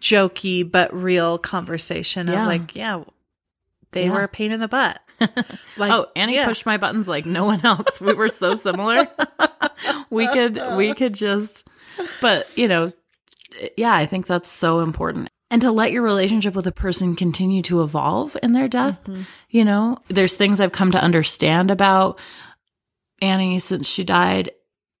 jokey 0.00 0.68
but 0.70 0.92
real 0.94 1.38
conversation 1.38 2.28
Yeah. 2.28 2.42
of 2.42 2.46
like 2.46 2.74
yeah 2.76 3.04
they 3.92 4.04
Yeah. 4.06 4.12
were 4.12 4.22
a 4.22 4.28
pain 4.28 4.52
in 4.52 4.60
the 4.60 4.68
butt. 4.68 5.00
Like 5.76 5.92
oh 5.92 6.06
annie 6.16 6.34
yeah. 6.34 6.46
pushed 6.46 6.66
my 6.66 6.76
buttons 6.78 7.06
like 7.06 7.26
no 7.26 7.44
one 7.44 7.64
else 7.64 8.00
we 8.00 8.12
were 8.12 8.28
so 8.28 8.56
similar 8.56 9.08
we 10.10 10.26
could 10.28 10.60
we 10.76 10.94
could 10.94 11.14
just 11.14 11.66
but 12.20 12.46
you 12.56 12.66
know 12.68 12.92
yeah 13.76 13.94
i 13.94 14.04
think 14.06 14.26
that's 14.26 14.50
so 14.50 14.80
important 14.80 15.28
and 15.50 15.62
to 15.62 15.70
let 15.70 15.92
your 15.92 16.02
relationship 16.02 16.54
with 16.54 16.66
a 16.66 16.72
person 16.72 17.14
continue 17.14 17.62
to 17.62 17.82
evolve 17.82 18.36
in 18.42 18.52
their 18.52 18.66
death 18.68 19.00
mm-hmm. 19.04 19.22
you 19.50 19.64
know 19.64 19.96
there's 20.08 20.34
things 20.34 20.58
i've 20.60 20.72
come 20.72 20.90
to 20.90 20.98
understand 21.02 21.70
about 21.70 22.18
annie 23.20 23.60
since 23.60 23.86
she 23.86 24.02
died 24.02 24.50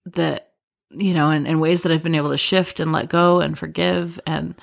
that 0.06 0.51
you 0.94 1.14
know 1.14 1.30
in, 1.30 1.46
in 1.46 1.60
ways 1.60 1.82
that 1.82 1.92
i've 1.92 2.02
been 2.02 2.14
able 2.14 2.30
to 2.30 2.36
shift 2.36 2.80
and 2.80 2.92
let 2.92 3.08
go 3.08 3.40
and 3.40 3.58
forgive 3.58 4.20
and 4.26 4.54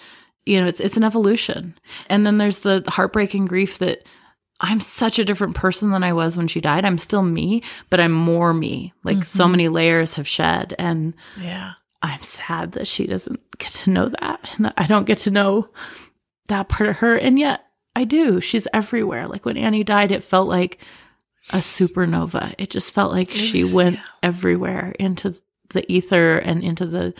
you 0.46 0.60
know 0.60 0.68
it's 0.68 0.80
it's 0.80 0.98
an 0.98 1.04
evolution 1.04 1.78
and 2.08 2.26
then 2.26 2.38
there's 2.38 2.60
the 2.60 2.84
heartbreaking 2.88 3.46
grief 3.46 3.78
that 3.78 4.04
i'm 4.60 4.80
such 4.80 5.20
a 5.20 5.26
different 5.26 5.56
person 5.56 5.92
than 5.92 6.04
i 6.04 6.14
was 6.14 6.38
when 6.38 6.48
she 6.48 6.62
died 6.62 6.86
i'm 6.86 6.98
still 6.98 7.24
me 7.24 7.62
but 7.90 8.00
i'm 8.00 8.12
more 8.12 8.54
me 8.54 8.94
like 9.04 9.26
so 9.26 9.44
mm-hmm. 9.44 9.52
many 9.52 9.68
layers 9.68 10.16
have 10.16 10.28
shed 10.28 10.76
and 10.78 11.14
yeah 11.38 11.74
I'm 12.02 12.22
sad 12.22 12.74
that 12.74 12.88
she 12.88 13.08
doesn't 13.08 13.40
get 13.58 13.72
to 13.74 13.90
know 13.90 14.10
that. 14.10 14.50
And 14.58 14.74
I 14.78 14.86
don't 14.86 15.08
get 15.08 15.20
to 15.20 15.32
know 15.32 15.70
that 16.48 16.70
part 16.70 16.90
of 16.90 16.98
her. 16.98 17.16
And 17.16 17.38
yet 17.38 17.66
I 17.96 18.06
do. 18.06 18.40
She's 18.42 18.68
everywhere. 18.74 19.28
Like 19.28 19.46
when 19.46 19.58
Annie 19.58 19.84
died, 19.84 20.12
it 20.12 20.24
felt 20.24 20.48
like 20.48 20.80
a 21.52 21.58
supernova. 21.58 22.56
It 22.58 22.70
just 22.70 22.94
felt 22.94 23.12
like 23.12 23.30
she 23.30 23.64
went 23.64 23.98
yeah. 23.98 24.04
everywhere 24.24 24.96
into 25.00 25.36
the 25.70 25.90
ether 25.92 26.38
and 26.38 26.64
into 26.64 26.86
the 26.86 27.14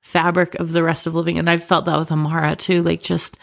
fabric 0.00 0.54
of 0.56 0.72
the 0.72 0.82
rest 0.82 1.06
of 1.06 1.14
living. 1.14 1.38
And 1.38 1.48
I've 1.48 1.64
felt 1.64 1.86
that 1.86 1.98
with 1.98 2.12
Amara 2.12 2.56
too. 2.56 2.82
Like 2.82 3.02
just 3.02 3.38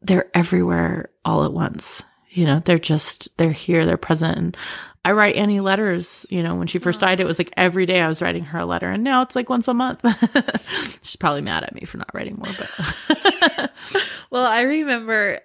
they're 0.00 0.30
everywhere 0.34 1.10
all 1.24 1.44
at 1.44 1.52
once. 1.52 2.02
You 2.30 2.46
know, 2.46 2.62
they're 2.64 2.78
just 2.78 3.28
they're 3.36 3.52
here, 3.52 3.86
they're 3.86 3.96
present. 3.96 4.38
And 4.38 4.56
I 5.04 5.12
write 5.12 5.36
Annie 5.36 5.60
letters. 5.60 6.24
You 6.30 6.42
know, 6.42 6.54
when 6.54 6.66
she 6.66 6.78
first 6.78 7.00
died, 7.00 7.20
it 7.20 7.26
was 7.26 7.38
like 7.38 7.52
every 7.56 7.86
day 7.86 8.00
I 8.00 8.08
was 8.08 8.22
writing 8.22 8.44
her 8.44 8.58
a 8.58 8.66
letter, 8.66 8.90
and 8.90 9.02
now 9.04 9.22
it's 9.22 9.36
like 9.36 9.50
once 9.50 9.68
a 9.68 9.74
month. 9.74 10.00
She's 11.02 11.16
probably 11.16 11.42
mad 11.42 11.64
at 11.64 11.74
me 11.74 11.84
for 11.84 11.98
not 11.98 12.14
writing 12.14 12.36
more, 12.36 12.54
but 12.56 13.72
Well, 14.30 14.46
I 14.46 14.62
remember 14.62 15.40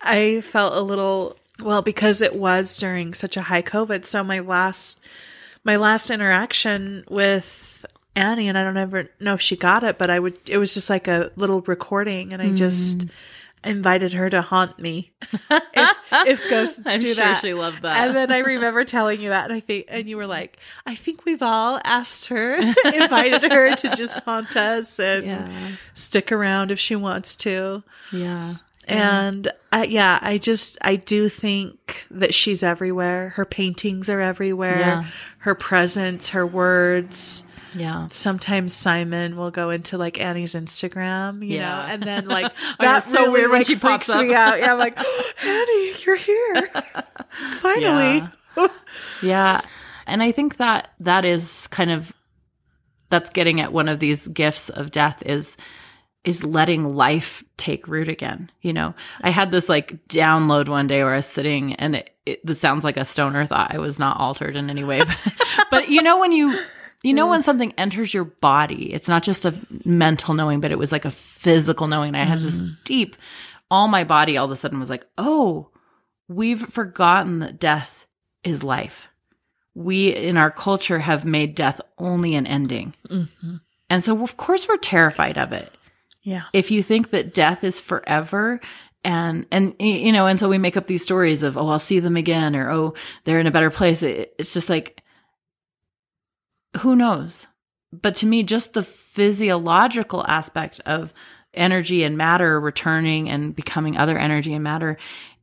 I 0.00 0.40
felt 0.42 0.74
a 0.74 0.80
little 0.80 1.38
well 1.62 1.82
because 1.82 2.20
it 2.20 2.34
was 2.34 2.76
during 2.76 3.14
such 3.14 3.36
a 3.36 3.42
high 3.42 3.62
COVID. 3.62 4.04
So 4.04 4.22
my 4.22 4.40
last 4.40 5.00
my 5.64 5.76
last 5.76 6.10
interaction 6.10 7.04
with 7.08 7.86
Annie, 8.16 8.48
and 8.48 8.56
I 8.56 8.64
don't 8.64 8.78
ever 8.78 9.08
know 9.20 9.34
if 9.34 9.42
she 9.42 9.56
got 9.56 9.84
it, 9.84 9.98
but 9.98 10.08
I 10.08 10.18
would. 10.18 10.38
It 10.48 10.56
was 10.56 10.72
just 10.74 10.88
like 10.88 11.06
a 11.06 11.30
little 11.36 11.60
recording, 11.60 12.32
and 12.32 12.40
I 12.40 12.50
just 12.50 13.00
mm. 13.00 13.10
invited 13.62 14.14
her 14.14 14.30
to 14.30 14.40
haunt 14.40 14.78
me. 14.78 15.12
if, 15.50 15.96
if 16.12 16.50
ghosts 16.50 16.80
I'm 16.86 16.98
do 16.98 17.14
sure 17.14 17.16
that, 17.16 17.42
she 17.42 17.52
loved 17.52 17.82
that. 17.82 18.06
And 18.08 18.16
then 18.16 18.32
I 18.32 18.38
remember 18.38 18.84
telling 18.84 19.20
you 19.20 19.28
that, 19.28 19.44
and 19.44 19.52
I 19.52 19.60
think, 19.60 19.84
and 19.88 20.08
you 20.08 20.16
were 20.16 20.26
like, 20.26 20.58
"I 20.86 20.94
think 20.94 21.26
we've 21.26 21.42
all 21.42 21.78
asked 21.84 22.26
her, 22.28 22.54
invited 22.86 23.52
her 23.52 23.76
to 23.76 23.94
just 23.94 24.18
haunt 24.20 24.56
us 24.56 24.98
and 24.98 25.26
yeah, 25.26 25.72
stick 25.92 26.32
around 26.32 26.70
if 26.70 26.80
she 26.80 26.96
wants 26.96 27.36
to." 27.36 27.82
yeah, 28.12 28.56
And 28.88 29.48
uh, 29.72 29.84
yeah, 29.88 30.18
I 30.22 30.38
just 30.38 30.78
I 30.82 30.96
do 30.96 31.28
think 31.28 32.06
that 32.10 32.32
she's 32.32 32.62
everywhere. 32.62 33.30
Her 33.30 33.44
paintings 33.44 34.08
are 34.08 34.20
everywhere. 34.20 34.78
Yeah. 34.78 35.04
Her 35.38 35.54
presence, 35.56 36.28
her 36.30 36.46
words. 36.46 37.44
yeah. 37.74 38.06
Sometimes 38.10 38.72
Simon 38.74 39.36
will 39.36 39.50
go 39.50 39.70
into 39.70 39.98
like 39.98 40.20
Annie's 40.20 40.54
Instagram, 40.54 41.44
you 41.46 41.56
Yeah. 41.56 41.68
know, 41.68 41.80
and 41.92 42.02
then 42.02 42.28
like 42.28 42.52
I 42.78 42.84
know, 42.84 42.92
that 42.92 43.04
so 43.04 43.12
really 43.20 43.30
weird 43.32 43.50
when 43.50 43.60
like 43.60 43.66
she 43.66 43.76
pops 43.76 44.08
up. 44.08 44.24
me 44.24 44.34
out. 44.34 44.58
Yeah, 44.60 44.72
I'm 44.72 44.78
like, 44.78 44.94
oh, 44.98 45.32
Annie, 45.42 45.92
you're 46.04 46.16
here, 46.16 46.70
finally. 47.60 48.22
Yeah. 49.22 49.60
And 50.06 50.22
I 50.22 50.30
think 50.32 50.58
that 50.58 50.90
that 51.00 51.24
is 51.24 51.66
kind 51.68 51.90
of 51.90 52.12
that's 53.10 53.30
getting 53.30 53.60
at 53.60 53.72
one 53.72 53.88
of 53.88 53.98
these 54.00 54.26
gifts 54.28 54.68
of 54.68 54.90
death 54.90 55.22
is 55.26 55.56
is 56.26 56.44
letting 56.44 56.84
life 56.84 57.42
take 57.56 57.88
root 57.88 58.08
again. 58.08 58.50
You 58.60 58.74
know, 58.74 58.94
I 59.22 59.30
had 59.30 59.50
this 59.50 59.68
like 59.68 60.06
download 60.08 60.68
one 60.68 60.86
day 60.86 61.02
where 61.02 61.14
I 61.14 61.16
was 61.16 61.26
sitting 61.26 61.74
and 61.74 61.96
it, 61.96 62.10
it 62.26 62.44
this 62.44 62.60
sounds 62.60 62.84
like 62.84 62.98
a 62.98 63.04
stoner 63.04 63.46
thought. 63.46 63.74
I 63.74 63.78
was 63.78 63.98
not 63.98 64.18
altered 64.20 64.56
in 64.56 64.68
any 64.68 64.84
way. 64.84 65.02
But, 65.68 65.82
but 65.82 65.88
you 65.88 66.00
know 66.00 66.20
when 66.20 66.30
you 66.30 66.56
you 67.02 67.12
know 67.12 67.28
when 67.28 67.42
something 67.42 67.72
enters 67.76 68.14
your 68.14 68.24
body, 68.24 68.92
it's 68.92 69.08
not 69.08 69.24
just 69.24 69.44
a 69.44 69.54
mental 69.84 70.32
knowing, 70.32 70.60
but 70.60 70.70
it 70.70 70.78
was 70.78 70.92
like 70.92 71.04
a 71.04 71.10
physical 71.10 71.88
knowing. 71.88 72.14
I 72.14 72.24
had 72.24 72.38
this 72.38 72.56
mm-hmm. 72.56 72.74
deep 72.84 73.16
all 73.68 73.88
my 73.88 74.04
body 74.04 74.36
all 74.36 74.44
of 74.44 74.52
a 74.52 74.56
sudden 74.56 74.78
was 74.78 74.90
like, 74.90 75.04
"Oh, 75.18 75.70
we've 76.28 76.60
forgotten 76.60 77.40
that 77.40 77.58
death 77.58 78.06
is 78.44 78.62
life. 78.62 79.08
We 79.74 80.14
in 80.14 80.36
our 80.36 80.50
culture 80.50 81.00
have 81.00 81.24
made 81.24 81.54
death 81.54 81.80
only 81.98 82.34
an 82.34 82.46
ending. 82.46 82.94
Mm-hmm. 83.08 83.56
And 83.90 84.02
so, 84.02 84.22
of 84.22 84.36
course, 84.36 84.66
we're 84.66 84.78
terrified 84.78 85.36
of 85.38 85.52
it. 85.52 85.70
Yeah. 86.26 86.42
If 86.52 86.72
you 86.72 86.82
think 86.82 87.10
that 87.12 87.32
death 87.32 87.62
is 87.62 87.78
forever, 87.78 88.60
and 89.04 89.46
and 89.52 89.74
you 89.78 90.10
know, 90.10 90.26
and 90.26 90.40
so 90.40 90.48
we 90.48 90.58
make 90.58 90.76
up 90.76 90.86
these 90.86 91.04
stories 91.04 91.44
of, 91.44 91.56
oh, 91.56 91.68
I'll 91.68 91.78
see 91.78 92.00
them 92.00 92.16
again, 92.16 92.56
or 92.56 92.68
oh, 92.68 92.94
they're 93.24 93.38
in 93.38 93.46
a 93.46 93.52
better 93.52 93.70
place. 93.70 94.02
It- 94.02 94.34
It's 94.36 94.52
just 94.52 94.68
like, 94.68 95.02
who 96.78 96.96
knows? 96.96 97.46
But 97.92 98.16
to 98.16 98.26
me, 98.26 98.42
just 98.42 98.72
the 98.72 98.82
physiological 98.82 100.24
aspect 100.26 100.80
of 100.84 101.14
energy 101.54 102.02
and 102.02 102.16
matter 102.18 102.58
returning 102.60 103.30
and 103.30 103.54
becoming 103.54 103.96
other 103.96 104.18
energy 104.18 104.52
and 104.52 104.64
matter, 104.64 104.98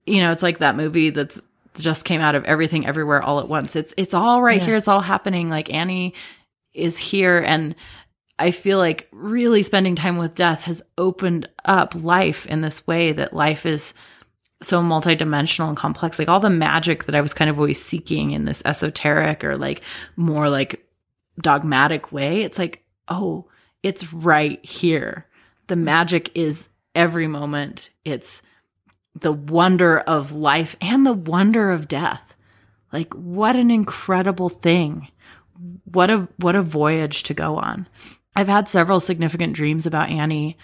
you 0.05 0.19
know, 0.19 0.31
it's 0.31 0.43
like 0.43 0.59
that 0.59 0.75
movie 0.75 1.09
that's 1.09 1.39
just 1.79 2.05
came 2.05 2.21
out 2.21 2.35
of 2.35 2.43
everything 2.45 2.85
everywhere 2.85 3.23
all 3.23 3.39
at 3.39 3.47
once. 3.47 3.75
It's 3.75 3.93
it's 3.97 4.13
all 4.13 4.43
right 4.43 4.59
Yeah. 4.59 4.65
here. 4.65 4.75
It's 4.75 4.87
all 4.89 4.99
happening. 5.01 5.49
Like 5.49 5.73
Annie 5.73 6.13
is 6.73 6.97
here 6.97 7.39
and 7.39 7.73
I 8.43 8.51
feel 8.51 8.77
like 8.77 9.07
really 9.13 9.63
spending 9.63 9.95
time 9.95 10.17
with 10.17 10.35
death 10.35 10.63
has 10.63 10.83
opened 10.97 11.47
up 11.63 11.95
life 11.95 12.45
in 12.45 12.59
this 12.59 12.85
way 12.85 13.13
that 13.13 13.33
life 13.33 13.65
is 13.65 13.93
so 14.61 14.81
multidimensional 14.81 15.69
and 15.69 15.77
complex. 15.77 16.19
Like 16.19 16.27
all 16.27 16.41
the 16.41 16.49
magic 16.49 17.05
that 17.05 17.15
I 17.15 17.21
was 17.21 17.33
kind 17.33 17.49
of 17.49 17.57
always 17.57 17.81
seeking 17.81 18.31
in 18.31 18.43
this 18.43 18.61
esoteric 18.65 19.45
or 19.45 19.55
like 19.55 19.81
more 20.17 20.49
like 20.49 20.85
dogmatic 21.39 22.11
way. 22.11 22.41
It's 22.41 22.59
like, 22.59 22.83
oh, 23.07 23.45
it's 23.81 24.11
right 24.11 24.63
here. 24.65 25.25
The 25.67 25.77
magic 25.77 26.29
is 26.35 26.67
every 26.93 27.27
moment. 27.27 27.91
It's 28.03 28.41
the 29.15 29.31
wonder 29.31 29.99
of 29.99 30.33
life 30.33 30.75
and 30.81 31.05
the 31.05 31.13
wonder 31.13 31.71
of 31.71 31.87
death. 31.87 32.35
Like 32.91 33.13
what 33.13 33.55
an 33.55 33.71
incredible 33.71 34.49
thing. 34.49 35.07
What 35.85 36.09
a 36.09 36.27
what 36.35 36.57
a 36.57 36.61
voyage 36.61 37.23
to 37.23 37.33
go 37.33 37.55
on. 37.55 37.87
I've 38.35 38.47
had 38.47 38.67
several 38.67 38.99
significant 38.99 39.53
dreams 39.53 39.85
about 39.85 40.09
Annie, 40.09 40.57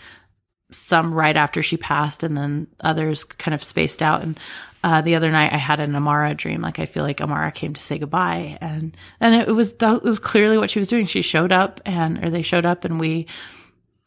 some 0.71 1.13
right 1.13 1.37
after 1.37 1.61
she 1.61 1.77
passed 1.77 2.23
and 2.23 2.37
then 2.37 2.67
others 2.81 3.23
kind 3.23 3.55
of 3.55 3.63
spaced 3.63 4.03
out 4.03 4.21
and 4.21 4.39
uh, 4.83 5.01
the 5.01 5.15
other 5.15 5.31
night 5.31 5.51
I 5.51 5.57
had 5.57 5.79
an 5.79 5.95
Amara 5.95 6.33
dream. 6.33 6.61
Like 6.61 6.79
I 6.79 6.85
feel 6.85 7.03
like 7.03 7.21
Amara 7.21 7.51
came 7.51 7.73
to 7.73 7.81
say 7.81 7.97
goodbye, 7.97 8.57
and 8.61 8.95
and 9.19 9.35
it 9.35 9.53
was 9.53 9.73
that 9.73 10.03
was 10.03 10.19
clearly 10.19 10.57
what 10.57 10.69
she 10.69 10.79
was 10.79 10.87
doing. 10.87 11.05
She 11.05 11.21
showed 11.21 11.51
up, 11.51 11.81
and 11.85 12.23
or 12.23 12.29
they 12.29 12.41
showed 12.41 12.65
up, 12.65 12.85
and 12.85 12.99
we. 12.99 13.27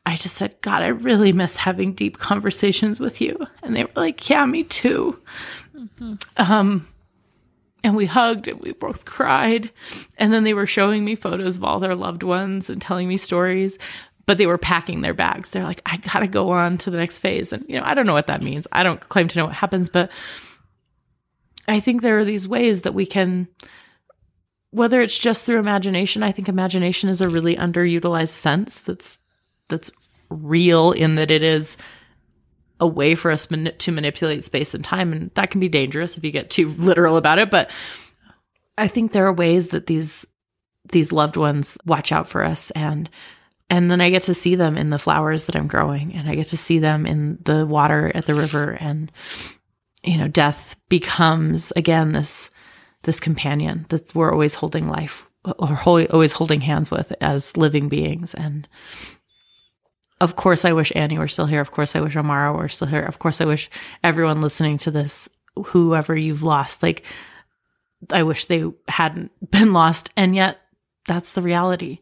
I 0.04 0.16
just 0.16 0.36
said, 0.36 0.60
God, 0.62 0.82
I 0.82 0.88
really 0.88 1.32
miss 1.32 1.54
having 1.54 1.92
deep 1.92 2.18
conversations 2.18 2.98
with 2.98 3.20
you, 3.20 3.46
and 3.62 3.76
they 3.76 3.84
were 3.84 3.90
like, 3.94 4.28
Yeah, 4.28 4.44
me 4.46 4.64
too. 4.64 5.20
Mm-hmm. 5.76 6.14
Um, 6.38 6.88
and 7.84 7.96
we 7.96 8.06
hugged 8.06 8.48
and 8.48 8.60
we 8.60 8.72
both 8.72 9.04
cried, 9.04 9.70
and 10.18 10.32
then 10.32 10.44
they 10.44 10.54
were 10.54 10.66
showing 10.66 11.04
me 11.04 11.14
photos 11.14 11.56
of 11.56 11.64
all 11.64 11.80
their 11.80 11.94
loved 11.94 12.22
ones 12.22 12.70
and 12.70 12.80
telling 12.80 13.08
me 13.08 13.16
stories 13.16 13.78
but 14.26 14.38
they 14.38 14.46
were 14.46 14.58
packing 14.58 15.00
their 15.00 15.14
bags. 15.14 15.50
They're 15.50 15.64
like, 15.64 15.82
I 15.86 15.96
gotta 15.96 16.26
go 16.26 16.50
on 16.50 16.78
to 16.78 16.90
the 16.90 16.96
next 16.96 17.18
phase. 17.18 17.52
And, 17.52 17.64
you 17.68 17.78
know, 17.78 17.84
I 17.84 17.94
don't 17.94 18.06
know 18.06 18.12
what 18.12 18.28
that 18.28 18.42
means. 18.42 18.66
I 18.72 18.82
don't 18.82 19.00
claim 19.00 19.28
to 19.28 19.38
know 19.38 19.46
what 19.46 19.54
happens, 19.54 19.88
but 19.88 20.10
I 21.66 21.80
think 21.80 22.02
there 22.02 22.18
are 22.18 22.24
these 22.24 22.46
ways 22.46 22.82
that 22.82 22.94
we 22.94 23.06
can, 23.06 23.48
whether 24.70 25.00
it's 25.00 25.16
just 25.16 25.44
through 25.44 25.58
imagination, 25.58 26.22
I 26.22 26.32
think 26.32 26.48
imagination 26.48 27.08
is 27.08 27.20
a 27.20 27.28
really 27.28 27.56
underutilized 27.56 28.28
sense 28.28 28.80
that's, 28.80 29.18
that's 29.68 29.90
real 30.28 30.92
in 30.92 31.16
that 31.16 31.30
it 31.30 31.44
is 31.44 31.76
a 32.82 32.86
way 32.86 33.14
for 33.14 33.30
us 33.30 33.50
mani- 33.50 33.72
to 33.72 33.92
manipulate 33.92 34.44
space 34.44 34.74
and 34.74 34.84
time. 34.84 35.12
And 35.12 35.30
that 35.34 35.50
can 35.50 35.60
be 35.60 35.68
dangerous 35.68 36.18
if 36.18 36.24
you 36.24 36.30
get 36.30 36.50
too 36.50 36.68
literal 36.78 37.16
about 37.16 37.38
it. 37.38 37.50
But 37.50 37.70
I 38.76 38.88
think 38.88 39.12
there 39.12 39.26
are 39.26 39.32
ways 39.32 39.68
that 39.68 39.86
these, 39.86 40.26
these 40.90 41.12
loved 41.12 41.36
ones 41.36 41.78
watch 41.86 42.12
out 42.12 42.28
for 42.28 42.44
us 42.44 42.70
and, 42.72 43.08
and 43.70 43.90
then 43.90 44.00
I 44.02 44.10
get 44.10 44.24
to 44.24 44.34
see 44.34 44.54
them 44.54 44.76
in 44.76 44.90
the 44.90 44.98
flowers 44.98 45.46
that 45.46 45.56
I'm 45.56 45.68
growing 45.68 46.14
and 46.14 46.28
I 46.28 46.34
get 46.34 46.48
to 46.48 46.56
see 46.56 46.78
them 46.78 47.06
in 47.06 47.38
the 47.42 47.64
water 47.64 48.12
at 48.14 48.26
the 48.26 48.34
river 48.34 48.72
and 48.72 49.10
you 50.02 50.18
know, 50.18 50.28
death 50.28 50.76
becomes 50.88 51.72
again 51.76 52.12
this 52.12 52.50
this 53.04 53.20
companion 53.20 53.86
that 53.88 54.14
we're 54.14 54.32
always 54.32 54.54
holding 54.54 54.88
life 54.88 55.26
or 55.44 55.80
always 55.86 56.32
holding 56.32 56.60
hands 56.60 56.90
with 56.90 57.12
as 57.20 57.56
living 57.56 57.88
beings. 57.88 58.34
And 58.34 58.68
of 60.22 60.36
course, 60.36 60.64
I 60.64 60.72
wish 60.72 60.92
Annie 60.94 61.18
were 61.18 61.26
still 61.26 61.46
here. 61.46 61.60
Of 61.60 61.72
course, 61.72 61.96
I 61.96 62.00
wish 62.00 62.14
Amara 62.14 62.52
were 62.52 62.68
still 62.68 62.86
here. 62.86 63.02
Of 63.02 63.18
course, 63.18 63.40
I 63.40 63.44
wish 63.44 63.68
everyone 64.04 64.40
listening 64.40 64.78
to 64.78 64.92
this, 64.92 65.28
whoever 65.56 66.16
you've 66.16 66.44
lost, 66.44 66.80
like, 66.80 67.02
I 68.08 68.22
wish 68.22 68.46
they 68.46 68.64
hadn't 68.86 69.32
been 69.50 69.72
lost. 69.72 70.10
And 70.16 70.36
yet, 70.36 70.60
that's 71.08 71.32
the 71.32 71.42
reality. 71.42 71.98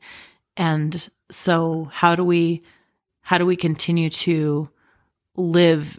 And 0.54 1.08
so, 1.30 1.88
how 1.90 2.14
do 2.14 2.22
we, 2.22 2.62
how 3.22 3.38
do 3.38 3.46
we 3.46 3.56
continue 3.56 4.10
to 4.10 4.68
live 5.34 5.98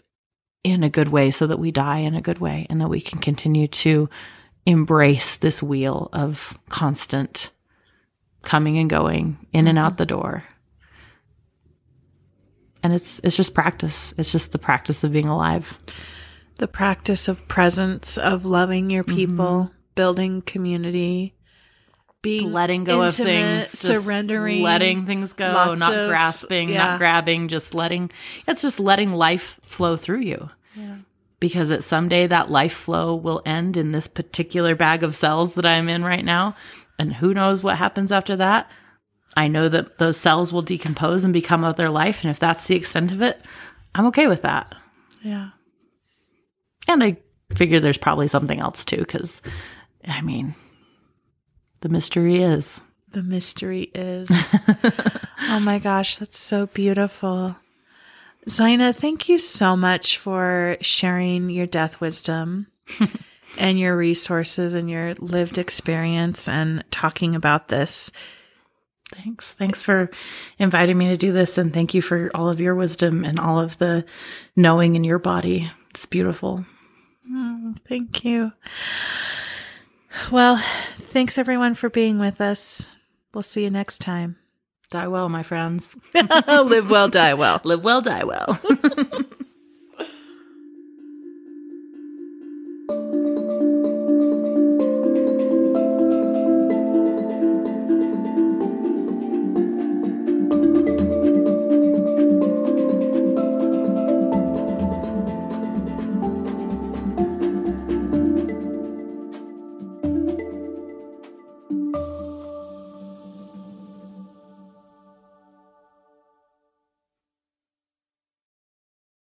in 0.62 0.84
a 0.84 0.90
good 0.90 1.08
way 1.08 1.32
so 1.32 1.48
that 1.48 1.58
we 1.58 1.72
die 1.72 1.98
in 1.98 2.14
a 2.14 2.22
good 2.22 2.38
way 2.38 2.68
and 2.70 2.80
that 2.80 2.88
we 2.88 3.00
can 3.00 3.18
continue 3.18 3.66
to 3.66 4.08
embrace 4.64 5.38
this 5.38 5.60
wheel 5.60 6.08
of 6.12 6.56
constant 6.68 7.50
coming 8.42 8.78
and 8.78 8.88
going 8.88 9.44
in 9.52 9.66
and 9.66 9.76
out 9.76 9.94
mm-hmm. 9.94 9.96
the 9.96 10.06
door. 10.06 10.44
And 12.82 12.92
it's 12.92 13.20
it's 13.22 13.36
just 13.36 13.54
practice. 13.54 14.12
It's 14.18 14.32
just 14.32 14.52
the 14.52 14.58
practice 14.58 15.04
of 15.04 15.12
being 15.12 15.28
alive. 15.28 15.78
The 16.58 16.68
practice 16.68 17.28
of 17.28 17.46
presence, 17.48 18.18
of 18.18 18.44
loving 18.44 18.90
your 18.90 19.04
people, 19.04 19.64
mm-hmm. 19.64 19.74
building 19.94 20.42
community, 20.42 21.34
being 22.22 22.52
letting 22.52 22.84
go 22.84 23.04
intimate, 23.04 23.62
of 23.62 23.68
things, 23.68 23.78
surrendering, 23.78 24.62
letting 24.62 25.06
things 25.06 25.32
go, 25.32 25.74
not 25.74 25.94
of, 25.94 26.08
grasping, 26.08 26.68
yeah. 26.68 26.78
not 26.78 26.98
grabbing, 26.98 27.48
just 27.48 27.74
letting. 27.74 28.10
It's 28.46 28.62
just 28.62 28.78
letting 28.78 29.12
life 29.12 29.60
flow 29.64 29.96
through 29.96 30.20
you. 30.20 30.50
Yeah. 30.74 30.96
Because 31.40 31.72
at 31.72 31.82
someday 31.82 32.28
that 32.28 32.50
life 32.50 32.72
flow 32.72 33.16
will 33.16 33.42
end 33.44 33.76
in 33.76 33.90
this 33.90 34.06
particular 34.06 34.76
bag 34.76 35.02
of 35.02 35.16
cells 35.16 35.54
that 35.54 35.66
I'm 35.66 35.88
in 35.88 36.04
right 36.04 36.24
now, 36.24 36.54
and 36.98 37.12
who 37.14 37.34
knows 37.34 37.62
what 37.62 37.78
happens 37.78 38.12
after 38.12 38.36
that. 38.36 38.70
I 39.36 39.48
know 39.48 39.68
that 39.68 39.98
those 39.98 40.16
cells 40.16 40.52
will 40.52 40.62
decompose 40.62 41.24
and 41.24 41.32
become 41.32 41.64
other 41.64 41.88
life, 41.88 42.22
and 42.22 42.30
if 42.30 42.38
that's 42.38 42.66
the 42.66 42.76
extent 42.76 43.12
of 43.12 43.22
it, 43.22 43.40
I'm 43.94 44.06
okay 44.06 44.26
with 44.26 44.42
that. 44.42 44.74
Yeah. 45.22 45.50
And 46.88 47.02
I 47.02 47.16
figure 47.54 47.80
there's 47.80 47.98
probably 47.98 48.28
something 48.28 48.58
else 48.58 48.84
too, 48.84 48.98
because 48.98 49.40
I 50.06 50.20
mean, 50.20 50.54
the 51.80 51.88
mystery 51.88 52.42
is. 52.42 52.80
The 53.10 53.22
mystery 53.22 53.90
is. 53.94 54.56
oh 55.48 55.60
my 55.60 55.78
gosh, 55.78 56.16
that's 56.16 56.38
so 56.38 56.66
beautiful. 56.66 57.56
Zina, 58.48 58.92
thank 58.92 59.28
you 59.28 59.38
so 59.38 59.76
much 59.76 60.18
for 60.18 60.76
sharing 60.80 61.48
your 61.50 61.66
death 61.66 62.00
wisdom 62.00 62.66
and 63.58 63.78
your 63.78 63.96
resources 63.96 64.74
and 64.74 64.90
your 64.90 65.14
lived 65.14 65.58
experience 65.58 66.48
and 66.48 66.82
talking 66.90 67.36
about 67.36 67.68
this. 67.68 68.10
Thanks. 69.12 69.52
Thanks 69.54 69.82
for 69.82 70.10
inviting 70.58 70.98
me 70.98 71.08
to 71.08 71.16
do 71.16 71.32
this. 71.32 71.58
And 71.58 71.72
thank 71.72 71.94
you 71.94 72.02
for 72.02 72.30
all 72.34 72.48
of 72.48 72.60
your 72.60 72.74
wisdom 72.74 73.24
and 73.24 73.38
all 73.38 73.60
of 73.60 73.78
the 73.78 74.04
knowing 74.56 74.96
in 74.96 75.04
your 75.04 75.18
body. 75.18 75.70
It's 75.90 76.06
beautiful. 76.06 76.64
Oh, 77.30 77.74
thank 77.88 78.24
you. 78.24 78.52
Well, 80.30 80.62
thanks 80.98 81.38
everyone 81.38 81.74
for 81.74 81.88
being 81.88 82.18
with 82.18 82.40
us. 82.40 82.90
We'll 83.32 83.42
see 83.42 83.64
you 83.64 83.70
next 83.70 84.00
time. 84.00 84.36
Die 84.90 85.08
well, 85.08 85.28
my 85.28 85.42
friends. 85.42 85.96
Live 86.14 86.90
well, 86.90 87.08
die 87.08 87.34
well. 87.34 87.60
Live 87.64 87.82
well, 87.82 88.02
die 88.02 88.24
well. 88.24 88.60